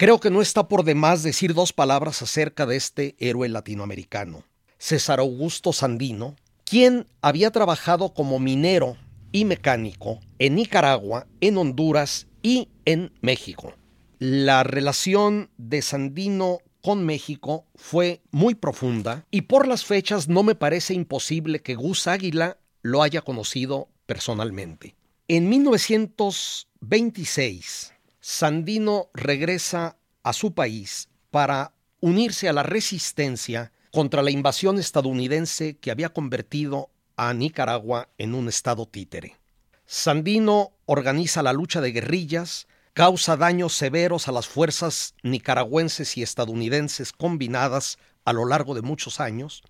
Creo 0.00 0.20
que 0.20 0.30
no 0.30 0.40
está 0.40 0.68
por 0.68 0.84
demás 0.84 1.24
decir 1.24 1.54
dos 1.54 1.72
palabras 1.72 2.22
acerca 2.22 2.66
de 2.66 2.76
este 2.76 3.16
héroe 3.18 3.48
latinoamericano, 3.48 4.44
César 4.78 5.18
Augusto 5.18 5.72
Sandino, 5.72 6.36
quien 6.62 7.08
había 7.20 7.50
trabajado 7.50 8.14
como 8.14 8.38
minero 8.38 8.96
y 9.32 9.44
mecánico 9.44 10.20
en 10.38 10.54
Nicaragua, 10.54 11.26
en 11.40 11.58
Honduras 11.58 12.28
y 12.44 12.68
en 12.84 13.12
México. 13.22 13.74
La 14.20 14.62
relación 14.62 15.50
de 15.56 15.82
Sandino 15.82 16.60
con 16.80 17.04
México 17.04 17.66
fue 17.74 18.20
muy 18.30 18.54
profunda 18.54 19.26
y 19.32 19.42
por 19.42 19.66
las 19.66 19.84
fechas 19.84 20.28
no 20.28 20.44
me 20.44 20.54
parece 20.54 20.94
imposible 20.94 21.60
que 21.60 21.74
Gus 21.74 22.06
Águila 22.06 22.58
lo 22.82 23.02
haya 23.02 23.22
conocido 23.22 23.88
personalmente. 24.06 24.94
En 25.26 25.48
1926, 25.48 27.94
Sandino 28.30 29.08
regresa 29.14 29.96
a 30.22 30.34
su 30.34 30.52
país 30.52 31.08
para 31.30 31.72
unirse 32.00 32.46
a 32.46 32.52
la 32.52 32.62
resistencia 32.62 33.72
contra 33.90 34.22
la 34.22 34.30
invasión 34.30 34.78
estadounidense 34.78 35.78
que 35.78 35.90
había 35.90 36.10
convertido 36.10 36.90
a 37.16 37.32
Nicaragua 37.32 38.10
en 38.18 38.34
un 38.34 38.48
estado 38.48 38.84
títere. 38.84 39.38
Sandino 39.86 40.72
organiza 40.84 41.42
la 41.42 41.54
lucha 41.54 41.80
de 41.80 41.90
guerrillas, 41.90 42.68
causa 42.92 43.38
daños 43.38 43.72
severos 43.72 44.28
a 44.28 44.32
las 44.32 44.46
fuerzas 44.46 45.14
nicaragüenses 45.22 46.18
y 46.18 46.22
estadounidenses 46.22 47.12
combinadas 47.12 47.96
a 48.26 48.34
lo 48.34 48.44
largo 48.44 48.74
de 48.74 48.82
muchos 48.82 49.20
años, 49.20 49.62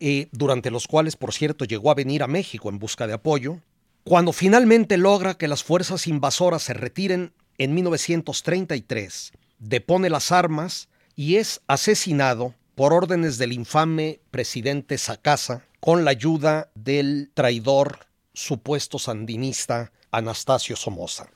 eh, 0.00 0.30
durante 0.32 0.70
los 0.70 0.86
cuales, 0.86 1.16
por 1.16 1.34
cierto, 1.34 1.66
llegó 1.66 1.90
a 1.90 1.96
venir 1.96 2.22
a 2.22 2.28
México 2.28 2.70
en 2.70 2.78
busca 2.78 3.06
de 3.06 3.12
apoyo. 3.12 3.58
Cuando 4.04 4.32
finalmente 4.32 4.96
logra 4.96 5.34
que 5.34 5.48
las 5.48 5.62
fuerzas 5.62 6.06
invasoras 6.06 6.62
se 6.62 6.72
retiren 6.72 7.34
en 7.60 7.74
1933, 7.74 9.32
depone 9.58 10.08
las 10.08 10.32
armas 10.32 10.88
y 11.14 11.36
es 11.36 11.60
asesinado 11.66 12.54
por 12.74 12.94
órdenes 12.94 13.36
del 13.36 13.52
infame 13.52 14.20
presidente 14.30 14.96
Sacasa 14.96 15.66
con 15.78 16.06
la 16.06 16.12
ayuda 16.12 16.70
del 16.74 17.30
traidor 17.34 18.06
supuesto 18.32 18.98
sandinista 18.98 19.92
Anastasio 20.10 20.74
Somoza. 20.74 21.28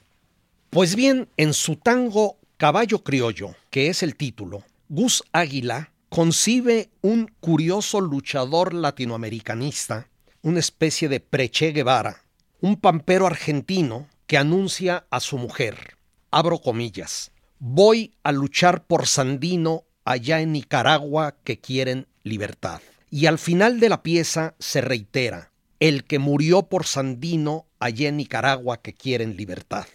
Pues 0.70 0.96
bien, 0.96 1.28
en 1.36 1.52
su 1.52 1.76
tango 1.76 2.38
Caballo 2.56 3.04
Criollo, 3.04 3.54
que 3.68 3.88
es 3.88 4.02
el 4.02 4.16
título, 4.16 4.64
Gus 4.88 5.24
Águila 5.30 5.92
concibe 6.08 6.88
un 7.02 7.30
curioso 7.40 8.00
luchador 8.00 8.72
latinoamericanista, 8.72 10.08
una 10.40 10.60
especie 10.60 11.10
de 11.10 11.20
Preche 11.20 11.72
Guevara, 11.72 12.22
un 12.62 12.76
pampero 12.76 13.26
argentino 13.26 14.08
que 14.26 14.38
anuncia 14.38 15.04
a 15.10 15.20
su 15.20 15.36
mujer, 15.36 15.93
abro 16.34 16.58
comillas, 16.58 17.30
voy 17.60 18.12
a 18.24 18.32
luchar 18.32 18.88
por 18.88 19.06
Sandino 19.06 19.84
allá 20.04 20.40
en 20.40 20.50
Nicaragua 20.50 21.36
que 21.44 21.60
quieren 21.60 22.08
libertad. 22.24 22.82
Y 23.08 23.26
al 23.26 23.38
final 23.38 23.78
de 23.78 23.88
la 23.88 24.02
pieza 24.02 24.56
se 24.58 24.80
reitera, 24.80 25.52
el 25.78 26.02
que 26.02 26.18
murió 26.18 26.64
por 26.64 26.86
Sandino 26.86 27.66
allá 27.78 28.08
en 28.08 28.16
Nicaragua 28.16 28.82
que 28.82 28.94
quieren 28.94 29.36
libertad. 29.36 29.86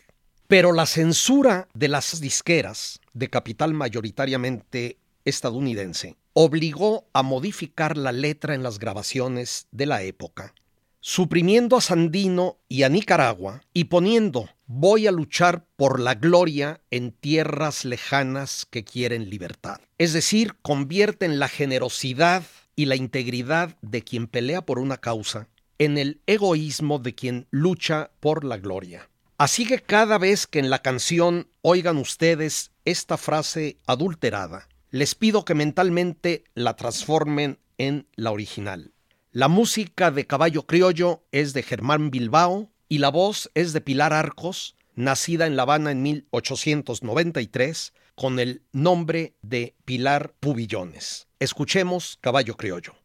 Pero 0.48 0.72
la 0.72 0.86
censura 0.86 1.68
de 1.74 1.90
las 1.90 2.22
disqueras, 2.22 3.02
de 3.14 3.30
capital 3.30 3.74
mayoritariamente 3.74 4.98
estadounidense, 5.26 6.16
obligó 6.32 7.10
a 7.12 7.22
modificar 7.22 7.98
la 7.98 8.14
letra 8.14 8.56
en 8.56 8.64
las 8.64 8.80
grabaciones 8.80 9.68
de 9.72 9.88
la 9.88 10.04
época, 10.04 10.54
suprimiendo 11.02 11.76
a 11.76 11.82
Sandino 11.82 12.60
y 12.70 12.84
a 12.84 12.90
Nicaragua 12.90 13.62
y 13.74 13.86
poniendo 13.86 14.48
voy 14.72 15.08
a 15.08 15.12
luchar 15.12 15.66
por 15.78 16.00
la 16.00 16.14
gloria 16.14 16.80
en 16.92 17.12
tierras 17.12 17.86
lejanas 17.86 18.68
que 18.70 18.84
quieren 18.84 19.28
libertad. 19.28 19.82
Es 19.98 20.14
decir, 20.14 20.58
convierten 20.62 21.40
la 21.40 21.48
generosidad 21.48 22.44
y 22.76 22.86
la 22.86 22.96
integridad 22.96 23.76
de 23.82 24.04
quien 24.04 24.28
pelea 24.28 24.64
por 24.64 24.78
una 24.78 24.98
causa 24.98 25.48
en 25.80 25.98
el 25.98 26.22
egoísmo 26.28 27.00
de 27.00 27.16
quien 27.16 27.48
lucha 27.50 28.12
por 28.20 28.44
la 28.44 28.58
gloria. 28.58 29.10
Así 29.40 29.66
que 29.66 29.80
cada 29.80 30.20
vez 30.20 30.46
que 30.46 30.60
en 30.60 30.70
la 30.70 30.84
canción 30.84 31.48
oigan 31.64 31.98
ustedes 31.98 32.70
esta 32.86 33.18
frase 33.18 33.78
adulterada, 33.88 34.68
les 34.92 35.16
pido 35.16 35.46
que 35.46 35.56
mentalmente 35.56 36.44
la 36.54 36.76
transformen 36.76 37.58
en 37.80 38.06
la 38.16 38.30
original. 38.30 38.92
La 39.32 39.48
música 39.48 40.12
de 40.12 40.28
Caballo 40.28 40.68
Criollo 40.68 41.24
es 41.32 41.54
de 41.54 41.64
Germán 41.64 42.12
Bilbao 42.12 42.70
y 42.90 42.98
la 42.98 43.10
voz 43.10 43.50
es 43.54 43.72
de 43.72 43.80
Pilar 43.82 44.12
Arcos, 44.14 44.76
nacida 44.96 45.46
en 45.46 45.56
La 45.56 45.62
Habana 45.62 45.92
en 45.92 46.02
1893 46.02 47.94
con 48.16 48.40
el 48.40 48.64
nombre 48.74 49.36
de 49.44 49.76
Pilar 49.86 50.34
Pubillones. 50.40 51.28
Escuchemos 51.40 52.18
Caballo 52.20 52.56
Criollo. 52.58 52.96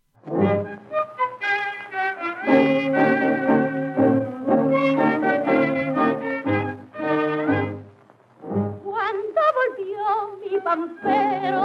Cuando 8.83 9.41
volvió 9.61 10.39
mi 10.41 10.59
pampero 10.65 11.63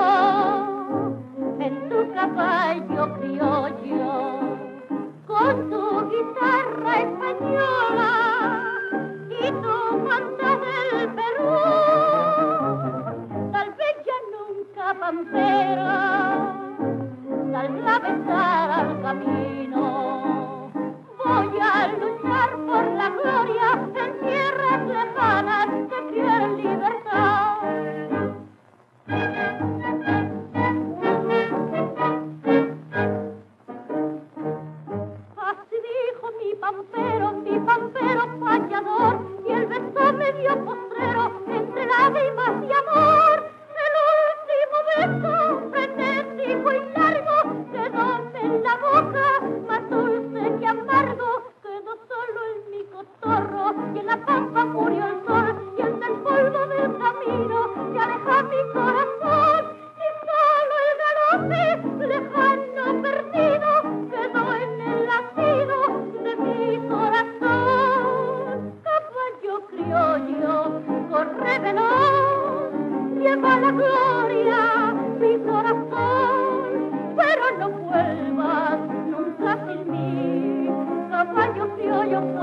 en 1.62 1.90
su 1.90 2.14
caballo 2.14 3.14
criollo 3.18 4.49
con 5.40 5.70
tu 5.70 6.10
guitarra 6.10 6.94
española 7.00 8.14
y 9.30 9.52
tu 9.64 9.76
guanta 10.04 10.50
del 10.66 11.14
Perú. 11.18 11.54
Tal 13.54 13.70
vez 13.80 13.96
ya 14.08 14.18
nunca 14.36 14.86
pampera 15.00 15.96
saldrá 17.52 18.00
besar 18.00 18.70
al 18.80 19.02
camino. 19.02 19.84
Voy 21.24 21.52
a 21.62 21.88
luchar 21.88 22.50
por 22.68 22.86
la 23.00 23.10
gloria 23.10 23.70
en 24.04 24.12
tierras 24.20 24.82
lejanas 24.88 25.68
que 25.90 26.00
quieren 26.14 26.58
libertad. 26.58 27.30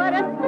what 0.06 0.14
a 0.14 0.45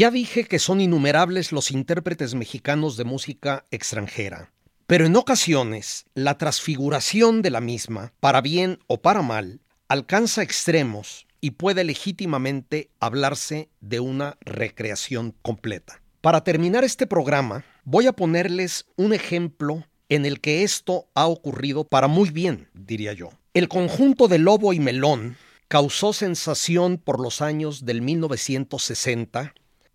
Ya 0.00 0.10
dije 0.10 0.44
que 0.44 0.58
son 0.58 0.80
innumerables 0.80 1.52
los 1.52 1.70
intérpretes 1.70 2.34
mexicanos 2.34 2.96
de 2.96 3.04
música 3.04 3.66
extranjera, 3.70 4.50
pero 4.86 5.04
en 5.04 5.14
ocasiones 5.14 6.06
la 6.14 6.38
transfiguración 6.38 7.42
de 7.42 7.50
la 7.50 7.60
misma, 7.60 8.14
para 8.18 8.40
bien 8.40 8.78
o 8.86 9.02
para 9.02 9.20
mal, 9.20 9.60
alcanza 9.88 10.42
extremos 10.42 11.26
y 11.42 11.50
puede 11.50 11.84
legítimamente 11.84 12.88
hablarse 12.98 13.68
de 13.82 14.00
una 14.00 14.38
recreación 14.40 15.34
completa. 15.42 16.00
Para 16.22 16.44
terminar 16.44 16.82
este 16.82 17.06
programa, 17.06 17.66
voy 17.84 18.06
a 18.06 18.14
ponerles 18.14 18.86
un 18.96 19.12
ejemplo 19.12 19.84
en 20.08 20.24
el 20.24 20.40
que 20.40 20.62
esto 20.62 21.10
ha 21.12 21.26
ocurrido 21.26 21.84
para 21.84 22.08
muy 22.08 22.30
bien, 22.30 22.70
diría 22.72 23.12
yo. 23.12 23.32
El 23.52 23.68
conjunto 23.68 24.28
de 24.28 24.38
Lobo 24.38 24.72
y 24.72 24.80
Melón 24.80 25.36
causó 25.68 26.14
sensación 26.14 26.96
por 26.96 27.20
los 27.20 27.42
años 27.42 27.84
del 27.84 28.00
1960 28.00 29.52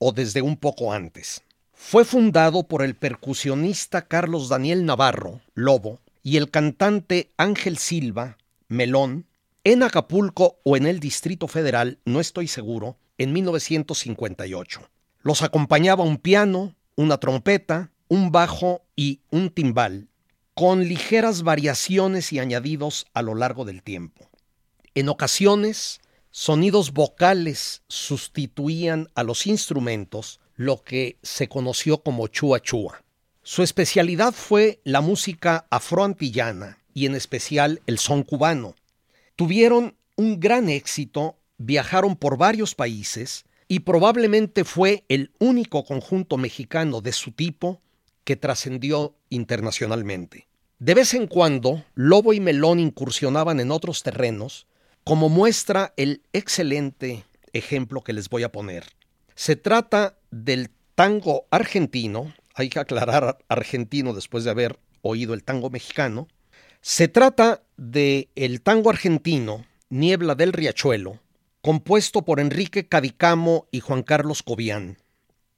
o 0.07 0.11
desde 0.11 0.43
un 0.43 0.55
poco 0.55 0.93
antes. 0.93 1.41
Fue 1.73 2.05
fundado 2.05 2.67
por 2.67 2.83
el 2.83 2.95
percusionista 2.95 4.03
Carlos 4.03 4.49
Daniel 4.49 4.85
Navarro, 4.85 5.41
Lobo, 5.55 5.99
y 6.21 6.37
el 6.37 6.51
cantante 6.51 7.31
Ángel 7.37 7.79
Silva, 7.79 8.37
Melón, 8.67 9.25
en 9.63 9.81
Acapulco 9.81 10.59
o 10.63 10.77
en 10.77 10.85
el 10.85 10.99
Distrito 10.99 11.47
Federal, 11.47 11.97
no 12.05 12.19
estoy 12.19 12.47
seguro, 12.47 12.97
en 13.17 13.33
1958. 13.33 14.87
Los 15.23 15.41
acompañaba 15.41 16.03
un 16.03 16.17
piano, 16.17 16.75
una 16.95 17.17
trompeta, 17.17 17.89
un 18.07 18.31
bajo 18.31 18.83
y 18.95 19.21
un 19.31 19.49
timbal, 19.49 20.07
con 20.53 20.87
ligeras 20.87 21.41
variaciones 21.41 22.31
y 22.31 22.37
añadidos 22.37 23.07
a 23.15 23.23
lo 23.23 23.33
largo 23.33 23.65
del 23.65 23.81
tiempo. 23.81 24.29
En 24.93 25.09
ocasiones, 25.09 25.99
sonidos 26.37 26.91
vocales 26.91 27.81
sustituían 27.87 29.07
a 29.15 29.23
los 29.23 29.47
instrumentos, 29.47 30.41
lo 30.57 30.83
que 30.83 31.17
se 31.23 31.47
conoció 31.47 31.99
como 31.99 32.27
chua 32.27 32.59
chua. 32.59 33.01
Su 33.41 33.63
especialidad 33.63 34.33
fue 34.33 34.81
la 34.83 34.99
música 34.99 35.65
afroantillana 35.69 36.79
y 36.93 37.05
en 37.05 37.15
especial 37.15 37.81
el 37.87 37.99
son 37.99 38.23
cubano, 38.23 38.75
Tuvieron 39.37 39.95
un 40.17 40.41
gran 40.41 40.67
éxito, 40.67 41.37
viajaron 41.57 42.17
por 42.17 42.37
varios 42.37 42.75
países 42.75 43.45
y 43.69 43.79
probablemente 43.79 44.65
fue 44.65 45.05
el 45.07 45.31
único 45.39 45.85
conjunto 45.85 46.35
mexicano 46.35 46.99
de 46.99 47.13
su 47.13 47.31
tipo 47.31 47.81
que 48.25 48.35
trascendió 48.35 49.15
internacionalmente. 49.29 50.49
De 50.79 50.95
vez 50.95 51.13
en 51.13 51.27
cuando, 51.27 51.85
Lobo 51.93 52.33
y 52.33 52.41
Melón 52.41 52.81
incursionaban 52.81 53.61
en 53.61 53.71
otros 53.71 54.03
terrenos, 54.03 54.67
como 55.05 55.29
muestra 55.29 55.93
el 55.97 56.23
excelente 56.33 57.25
ejemplo 57.53 58.01
que 58.01 58.11
les 58.11 58.27
voy 58.27 58.41
a 58.41 58.51
poner. 58.51 58.85
Se 59.35 59.55
trata 59.55 60.17
del 60.31 60.71
tango 60.95 61.45
argentino, 61.51 62.33
hay 62.55 62.69
que 62.69 62.79
aclarar 62.79 63.37
argentino 63.47 64.13
después 64.13 64.43
de 64.43 64.49
haber 64.49 64.79
oído 65.03 65.35
el 65.35 65.43
tango 65.43 65.69
mexicano, 65.69 66.27
se 66.81 67.07
trata 67.07 67.61
de 67.77 68.29
el 68.35 68.61
tango 68.61 68.89
argentino 68.89 69.65
Niebla 69.89 70.33
del 70.33 70.53
Riachuelo, 70.53 71.19
compuesto 71.61 72.23
por 72.23 72.39
Enrique 72.39 72.87
Cadicamo 72.87 73.67
y 73.69 73.81
Juan 73.81 74.01
Carlos 74.01 74.41
Cobian. 74.41 74.97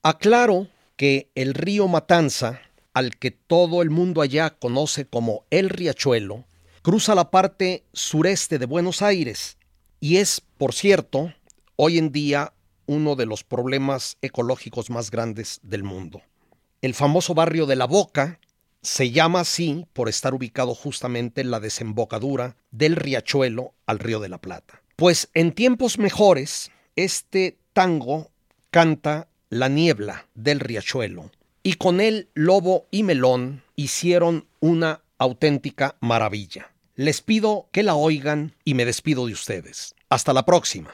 Aclaro 0.03 0.67
que 0.97 1.31
el 1.35 1.53
río 1.53 1.87
Matanza, 1.87 2.59
al 2.93 3.15
que 3.15 3.31
todo 3.31 3.81
el 3.81 3.91
mundo 3.91 4.21
allá 4.21 4.49
conoce 4.49 5.05
como 5.07 5.45
el 5.51 5.69
Riachuelo, 5.69 6.43
cruza 6.87 7.15
la 7.15 7.31
parte 7.31 7.83
sureste 7.91 8.59
de 8.59 8.65
Buenos 8.65 9.01
Aires 9.01 9.57
y 9.99 10.19
es, 10.19 10.41
por 10.57 10.73
cierto, 10.73 11.33
hoy 11.75 11.97
en 11.97 12.13
día 12.13 12.53
uno 12.85 13.17
de 13.17 13.25
los 13.25 13.43
problemas 13.43 14.15
ecológicos 14.21 14.89
más 14.89 15.11
grandes 15.11 15.59
del 15.63 15.83
mundo. 15.83 16.21
El 16.81 16.93
famoso 16.93 17.33
barrio 17.33 17.65
de 17.65 17.75
La 17.75 17.87
Boca 17.87 18.39
se 18.81 19.11
llama 19.11 19.41
así 19.41 19.85
por 19.91 20.07
estar 20.07 20.33
ubicado 20.33 20.73
justamente 20.73 21.41
en 21.41 21.51
la 21.51 21.59
desembocadura 21.59 22.55
del 22.71 22.95
riachuelo 22.95 23.73
al 23.85 23.99
río 23.99 24.21
de 24.21 24.29
la 24.29 24.37
Plata. 24.37 24.81
Pues 24.95 25.29
en 25.33 25.51
tiempos 25.51 25.99
mejores, 25.99 26.71
este 26.95 27.57
tango 27.73 28.31
canta 28.71 29.27
La 29.49 29.67
niebla 29.67 30.25
del 30.35 30.61
riachuelo 30.61 31.31
y 31.63 31.73
con 31.73 31.99
él 31.99 32.29
Lobo 32.33 32.87
y 32.91 33.03
Melón 33.03 33.61
hicieron 33.75 34.47
una 34.61 35.01
auténtica 35.17 35.97
maravilla. 35.99 36.71
Les 36.99 37.21
pido 37.21 37.69
que 37.71 37.83
la 37.83 37.93
oigan 37.93 38.55
y 38.65 38.73
me 38.73 38.83
despido 38.83 39.27
de 39.27 39.33
ustedes. 39.33 39.93
Hasta 40.09 40.33
la 40.33 40.45
próxima. 40.45 40.89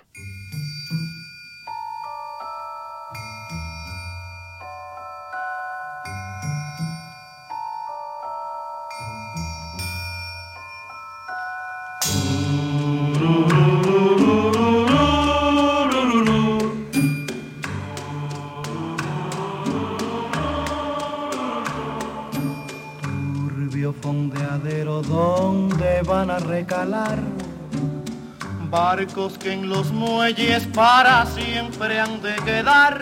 Barcos 28.95 29.39
que 29.39 29.51
en 29.51 29.69
los 29.69 29.91
muelles 29.91 30.67
para 30.67 31.25
siempre 31.25 31.99
han 31.99 32.21
de 32.21 32.35
quedar. 32.45 33.01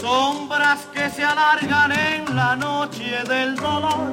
Sombras 0.00 0.80
que 0.92 1.08
se 1.10 1.24
alargan 1.24 1.92
en 1.92 2.34
la 2.34 2.56
noche 2.56 3.22
del 3.28 3.54
dolor. 3.54 4.10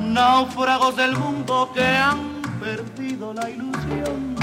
Náufragos 0.00 0.96
del 0.96 1.16
mundo 1.16 1.70
que 1.72 1.86
han 1.86 2.42
perdido 2.58 3.32
la 3.32 3.48
ilusión. 3.48 4.34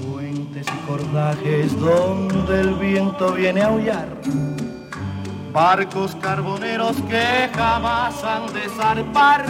Puentes 0.00 0.66
y 0.66 0.86
cordajes 0.86 1.78
donde 1.78 2.60
el 2.62 2.74
viento 2.76 3.34
viene 3.34 3.60
a 3.60 3.66
aullar. 3.66 4.08
Barcos 5.52 6.16
carboneros 6.22 6.96
que 7.02 7.50
jamás 7.54 8.24
han 8.24 8.46
de 8.54 8.66
zarpar 8.70 9.44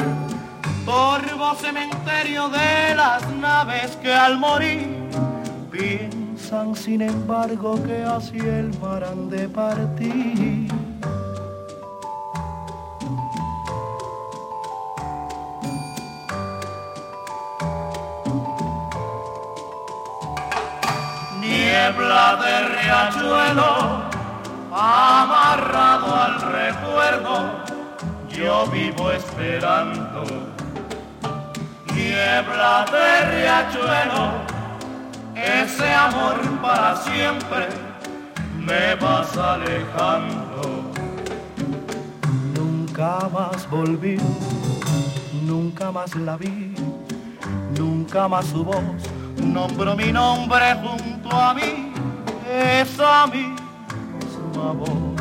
Torvo 0.89 1.55
cementerio 1.55 2.49
de 2.49 2.95
las 2.95 3.29
naves 3.33 3.95
que 3.97 4.11
al 4.11 4.39
morir 4.39 5.11
piensan 5.71 6.75
sin 6.75 7.03
embargo 7.03 7.79
que 7.85 8.03
así 8.05 8.39
el 8.39 8.73
mar 8.81 9.05
han 9.05 9.29
de 9.29 9.51
partir. 9.51 10.67
Niebla 21.39 22.39
de 22.43 22.69
riachuelo, 22.77 24.05
amarrado 24.73 26.15
al 26.15 26.41
recuerdo, 26.41 27.51
yo 28.31 28.67
vivo 28.69 29.11
esperando 29.11 30.48
niebla 32.09 32.85
de 32.93 33.09
riachuelo, 33.31 34.25
ese 35.35 35.93
amor 35.93 36.37
para 36.63 36.97
siempre 36.97 37.69
me 38.57 38.95
vas 38.97 39.37
alejando. 39.37 40.93
Nunca 42.55 43.29
más 43.33 43.69
volví, 43.71 44.19
nunca 45.43 45.93
más 45.93 46.15
la 46.17 46.37
vi, 46.37 46.75
nunca 47.77 48.29
más 48.29 48.47
su 48.47 48.65
voz 48.65 48.85
nombro 49.41 49.97
mi 49.97 50.13
nombre 50.13 50.75
junto 50.75 51.31
a 51.31 51.55
mí, 51.55 51.93
esa 52.49 53.27
misma 53.27 54.73
voz 54.73 55.17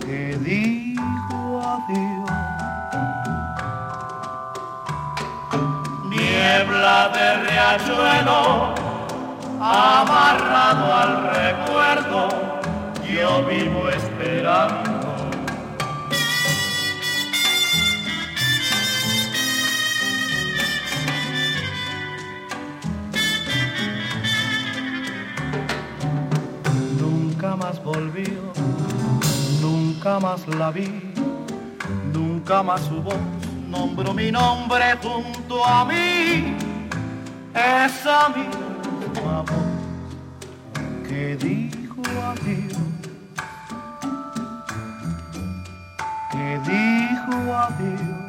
que 0.00 0.38
dijo 0.38 1.60
adiós. 1.60 2.17
De 7.06 7.36
riachuelo, 7.46 8.74
amarrado 9.60 10.92
al 10.92 11.12
recuerdo, 11.32 12.28
yo 13.08 13.46
vivo 13.46 13.88
esperando. 13.88 14.98
Nunca 26.98 27.54
más 27.54 27.82
volvió, 27.84 28.52
nunca 29.62 30.18
más 30.18 30.48
la 30.48 30.72
vi, 30.72 31.14
nunca 32.12 32.64
más 32.64 32.80
su 32.80 33.00
voz 33.00 33.14
nombro 33.68 34.14
mi 34.14 34.30
nombre 34.32 34.96
junto 35.02 35.64
a 35.64 35.84
mí, 35.84 36.56
esa 37.58 38.28
misma 38.28 39.42
voz 39.42 39.78
que 41.08 41.36
dijo 41.36 42.02
adiós, 42.30 42.76
que 46.30 46.60
dijo 46.64 47.54
adiós. 47.54 48.28